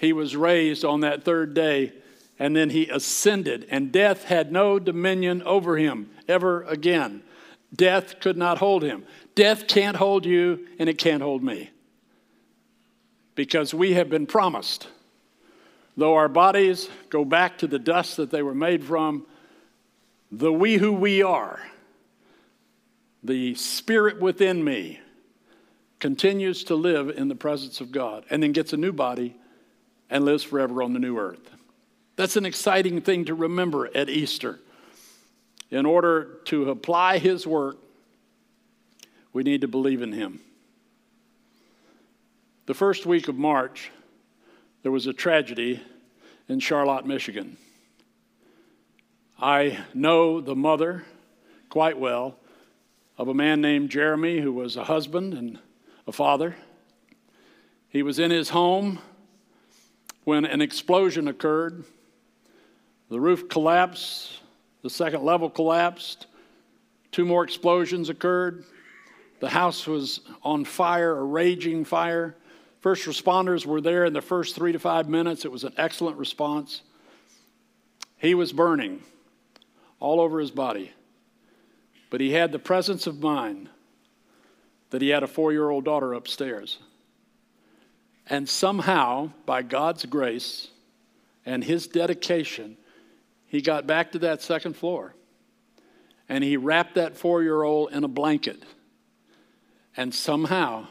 He 0.00 0.14
was 0.14 0.34
raised 0.34 0.82
on 0.82 1.00
that 1.00 1.24
third 1.24 1.52
day, 1.52 1.92
and 2.38 2.56
then 2.56 2.70
he 2.70 2.88
ascended, 2.88 3.66
and 3.70 3.92
death 3.92 4.24
had 4.24 4.50
no 4.50 4.78
dominion 4.78 5.42
over 5.42 5.76
him 5.76 6.08
ever 6.26 6.62
again. 6.62 7.22
Death 7.76 8.18
could 8.20 8.38
not 8.38 8.56
hold 8.56 8.82
him. 8.82 9.04
Death 9.34 9.68
can't 9.68 9.98
hold 9.98 10.24
you, 10.24 10.66
and 10.78 10.88
it 10.88 10.96
can't 10.96 11.22
hold 11.22 11.44
me. 11.44 11.68
Because 13.34 13.74
we 13.74 13.92
have 13.92 14.08
been 14.08 14.26
promised. 14.26 14.88
Though 15.98 16.14
our 16.14 16.30
bodies 16.30 16.88
go 17.10 17.26
back 17.26 17.58
to 17.58 17.66
the 17.66 17.78
dust 17.78 18.16
that 18.16 18.30
they 18.30 18.42
were 18.42 18.54
made 18.54 18.82
from, 18.82 19.26
the 20.30 20.52
we 20.52 20.76
who 20.76 20.92
we 20.92 21.22
are, 21.22 21.60
the 23.22 23.54
spirit 23.54 24.20
within 24.20 24.62
me, 24.62 25.00
continues 25.98 26.64
to 26.64 26.74
live 26.74 27.08
in 27.08 27.28
the 27.28 27.34
presence 27.34 27.80
of 27.80 27.90
God 27.90 28.24
and 28.30 28.42
then 28.42 28.52
gets 28.52 28.72
a 28.72 28.76
new 28.76 28.92
body 28.92 29.36
and 30.10 30.24
lives 30.24 30.42
forever 30.42 30.82
on 30.82 30.92
the 30.92 30.98
new 30.98 31.18
earth. 31.18 31.50
That's 32.16 32.36
an 32.36 32.44
exciting 32.44 33.00
thing 33.00 33.24
to 33.24 33.34
remember 33.34 33.88
at 33.96 34.08
Easter. 34.08 34.60
In 35.70 35.86
order 35.86 36.38
to 36.44 36.70
apply 36.70 37.18
His 37.18 37.46
work, 37.46 37.78
we 39.32 39.42
need 39.42 39.62
to 39.62 39.68
believe 39.68 40.02
in 40.02 40.12
Him. 40.12 40.40
The 42.66 42.74
first 42.74 43.06
week 43.06 43.28
of 43.28 43.36
March, 43.36 43.90
there 44.82 44.92
was 44.92 45.06
a 45.06 45.12
tragedy 45.12 45.82
in 46.48 46.60
Charlotte, 46.60 47.06
Michigan. 47.06 47.56
I 49.40 49.78
know 49.92 50.40
the 50.40 50.54
mother 50.54 51.04
quite 51.68 51.98
well 51.98 52.36
of 53.18 53.26
a 53.28 53.34
man 53.34 53.60
named 53.60 53.90
Jeremy 53.90 54.40
who 54.40 54.52
was 54.52 54.76
a 54.76 54.84
husband 54.84 55.34
and 55.34 55.58
a 56.06 56.12
father. 56.12 56.54
He 57.88 58.02
was 58.02 58.18
in 58.20 58.30
his 58.30 58.50
home 58.50 59.00
when 60.22 60.44
an 60.44 60.60
explosion 60.60 61.26
occurred. 61.26 61.84
The 63.10 63.18
roof 63.18 63.48
collapsed, 63.48 64.40
the 64.82 64.90
second 64.90 65.24
level 65.24 65.50
collapsed, 65.50 66.26
two 67.10 67.24
more 67.24 67.42
explosions 67.42 68.08
occurred. 68.08 68.64
The 69.40 69.48
house 69.48 69.86
was 69.86 70.20
on 70.42 70.64
fire, 70.64 71.18
a 71.18 71.24
raging 71.24 71.84
fire. 71.84 72.36
First 72.80 73.04
responders 73.06 73.66
were 73.66 73.80
there 73.80 74.04
in 74.04 74.12
the 74.12 74.22
first 74.22 74.54
three 74.54 74.72
to 74.72 74.78
five 74.78 75.08
minutes. 75.08 75.44
It 75.44 75.50
was 75.50 75.64
an 75.64 75.74
excellent 75.76 76.18
response. 76.18 76.82
He 78.16 78.34
was 78.34 78.52
burning 78.52 79.02
all 80.04 80.20
over 80.20 80.38
his 80.38 80.50
body. 80.50 80.92
But 82.10 82.20
he 82.20 82.32
had 82.32 82.52
the 82.52 82.58
presence 82.58 83.06
of 83.06 83.22
mind 83.22 83.70
that 84.90 85.00
he 85.00 85.08
had 85.08 85.22
a 85.22 85.26
four 85.26 85.50
year 85.50 85.70
old 85.70 85.86
daughter 85.86 86.12
upstairs. 86.12 86.78
And 88.26 88.46
somehow, 88.46 89.32
by 89.46 89.62
God's 89.62 90.04
grace 90.04 90.68
and 91.46 91.64
his 91.64 91.86
dedication, 91.86 92.76
he 93.46 93.62
got 93.62 93.86
back 93.86 94.12
to 94.12 94.18
that 94.18 94.42
second 94.42 94.76
floor. 94.76 95.14
And 96.28 96.44
he 96.44 96.58
wrapped 96.58 96.96
that 96.96 97.16
four 97.16 97.42
year 97.42 97.62
old 97.62 97.90
in 97.90 98.04
a 98.04 98.08
blanket. 98.08 98.62
And 99.96 100.14
somehow, 100.14 100.86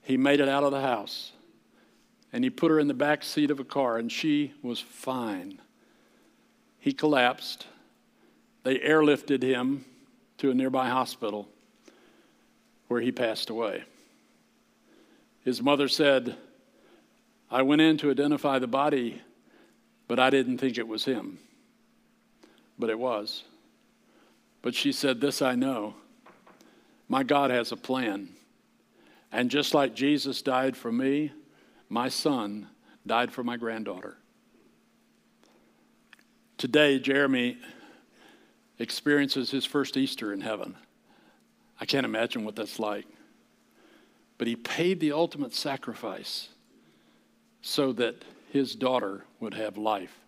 he 0.00 0.16
made 0.16 0.40
it 0.40 0.48
out 0.48 0.64
of 0.64 0.72
the 0.72 0.80
house. 0.80 1.32
And 2.32 2.44
he 2.44 2.50
put 2.50 2.70
her 2.70 2.80
in 2.80 2.88
the 2.88 2.94
back 2.94 3.22
seat 3.22 3.50
of 3.50 3.60
a 3.60 3.64
car, 3.64 3.98
and 3.98 4.10
she 4.10 4.54
was 4.62 4.80
fine. 4.80 5.60
He 6.78 6.94
collapsed 6.94 7.66
they 8.62 8.78
airlifted 8.78 9.42
him 9.42 9.84
to 10.38 10.50
a 10.50 10.54
nearby 10.54 10.88
hospital 10.88 11.48
where 12.88 13.00
he 13.00 13.12
passed 13.12 13.50
away. 13.50 13.84
His 15.44 15.62
mother 15.62 15.88
said, 15.88 16.36
I 17.50 17.62
went 17.62 17.80
in 17.80 17.96
to 17.98 18.10
identify 18.10 18.58
the 18.58 18.66
body, 18.66 19.20
but 20.08 20.18
I 20.18 20.30
didn't 20.30 20.58
think 20.58 20.78
it 20.78 20.86
was 20.86 21.04
him. 21.04 21.38
But 22.78 22.90
it 22.90 22.98
was. 22.98 23.44
But 24.62 24.74
she 24.74 24.92
said, 24.92 25.20
This 25.20 25.42
I 25.42 25.54
know. 25.54 25.94
My 27.08 27.22
God 27.22 27.50
has 27.50 27.72
a 27.72 27.76
plan. 27.76 28.28
And 29.32 29.50
just 29.50 29.74
like 29.74 29.94
Jesus 29.94 30.42
died 30.42 30.76
for 30.76 30.90
me, 30.90 31.32
my 31.88 32.08
son 32.08 32.68
died 33.06 33.32
for 33.32 33.42
my 33.42 33.56
granddaughter. 33.56 34.16
Today, 36.56 36.98
Jeremy 36.98 37.56
experiences 38.80 39.50
his 39.50 39.64
first 39.64 39.96
Easter 39.96 40.32
in 40.32 40.40
heaven. 40.40 40.74
I 41.80 41.84
can't 41.84 42.04
imagine 42.04 42.44
what 42.44 42.56
that's 42.56 42.78
like. 42.80 43.06
but 44.38 44.46
he 44.48 44.56
paid 44.56 45.00
the 45.00 45.12
ultimate 45.12 45.52
sacrifice 45.52 46.48
so 47.60 47.92
that 47.92 48.24
his 48.50 48.74
daughter 48.74 49.22
would 49.38 49.52
have 49.52 49.76
life. 49.76 50.18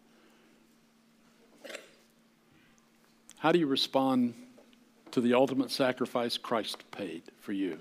How 3.38 3.51
do 3.53 3.59
you 3.59 3.67
respond 3.67 4.35
to 5.12 5.23
the 5.23 5.33
ultimate 5.33 5.71
sacrifice 5.71 6.37
Christ 6.37 6.85
paid 6.91 7.23
for 7.41 7.53
you? 7.53 7.79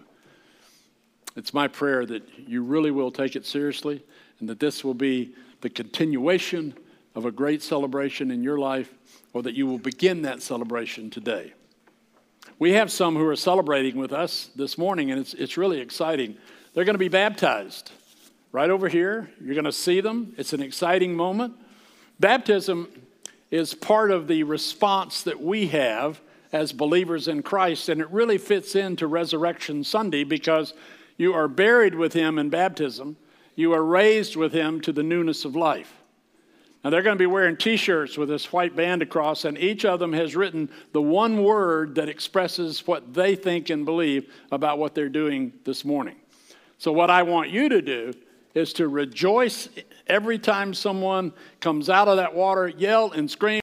It's 1.35 1.53
my 1.53 1.67
prayer 1.67 2.05
that 2.05 2.23
you 2.47 2.63
really 2.63 2.91
will 2.91 3.11
take 3.11 3.35
it 3.35 3.45
seriously 3.45 4.01
and 4.39 4.47
that 4.47 4.61
this 4.61 4.85
will 4.85 4.93
be 4.93 5.35
the 5.59 5.69
continuation 5.69 6.73
of 7.15 7.25
a 7.25 7.31
great 7.31 7.61
celebration 7.61 8.31
in 8.31 8.43
your 8.43 8.57
life 8.57 8.93
or 9.33 9.43
that 9.43 9.53
you 9.53 9.67
will 9.67 9.77
begin 9.77 10.21
that 10.23 10.41
celebration 10.41 11.09
today. 11.09 11.53
We 12.59 12.73
have 12.73 12.91
some 12.91 13.15
who 13.15 13.25
are 13.25 13.35
celebrating 13.35 13.95
with 13.97 14.13
us 14.13 14.49
this 14.55 14.77
morning, 14.77 15.11
and 15.11 15.19
it's, 15.19 15.33
it's 15.33 15.57
really 15.57 15.79
exciting. 15.79 16.37
They're 16.73 16.85
going 16.85 16.95
to 16.95 16.99
be 16.99 17.09
baptized 17.09 17.91
right 18.51 18.69
over 18.69 18.87
here. 18.87 19.29
You're 19.43 19.55
going 19.55 19.65
to 19.65 19.71
see 19.71 20.01
them. 20.01 20.33
It's 20.37 20.53
an 20.53 20.61
exciting 20.61 21.15
moment. 21.15 21.55
Baptism 22.19 22.87
is 23.49 23.73
part 23.73 24.11
of 24.11 24.27
the 24.27 24.43
response 24.43 25.23
that 25.23 25.41
we 25.41 25.67
have 25.67 26.21
as 26.53 26.73
believers 26.73 27.27
in 27.27 27.43
Christ, 27.43 27.89
and 27.89 28.01
it 28.01 28.09
really 28.09 28.37
fits 28.37 28.75
into 28.75 29.07
Resurrection 29.07 29.83
Sunday 29.83 30.23
because 30.23 30.73
you 31.17 31.33
are 31.33 31.47
buried 31.47 31.95
with 31.95 32.13
Him 32.13 32.37
in 32.37 32.49
baptism, 32.49 33.17
you 33.55 33.73
are 33.73 33.83
raised 33.83 34.35
with 34.35 34.53
Him 34.53 34.81
to 34.81 34.91
the 34.91 35.03
newness 35.03 35.45
of 35.45 35.55
life. 35.55 36.00
Now, 36.83 36.89
they're 36.89 37.03
going 37.03 37.15
to 37.15 37.21
be 37.21 37.27
wearing 37.27 37.57
t 37.57 37.77
shirts 37.77 38.17
with 38.17 38.27
this 38.27 38.51
white 38.51 38.75
band 38.75 39.03
across, 39.03 39.45
and 39.45 39.57
each 39.57 39.85
of 39.85 39.99
them 39.99 40.13
has 40.13 40.35
written 40.35 40.69
the 40.93 41.01
one 41.01 41.43
word 41.43 41.95
that 41.95 42.09
expresses 42.09 42.87
what 42.87 43.13
they 43.13 43.35
think 43.35 43.69
and 43.69 43.85
believe 43.85 44.33
about 44.51 44.79
what 44.79 44.95
they're 44.95 45.09
doing 45.09 45.53
this 45.63 45.85
morning. 45.85 46.15
So, 46.79 46.91
what 46.91 47.11
I 47.11 47.21
want 47.21 47.51
you 47.51 47.69
to 47.69 47.81
do 47.81 48.13
is 48.55 48.73
to 48.73 48.87
rejoice 48.87 49.69
every 50.07 50.39
time 50.39 50.73
someone 50.73 51.33
comes 51.59 51.89
out 51.89 52.07
of 52.07 52.17
that 52.17 52.33
water, 52.33 52.67
yell 52.67 53.11
and 53.11 53.29
scream. 53.29 53.59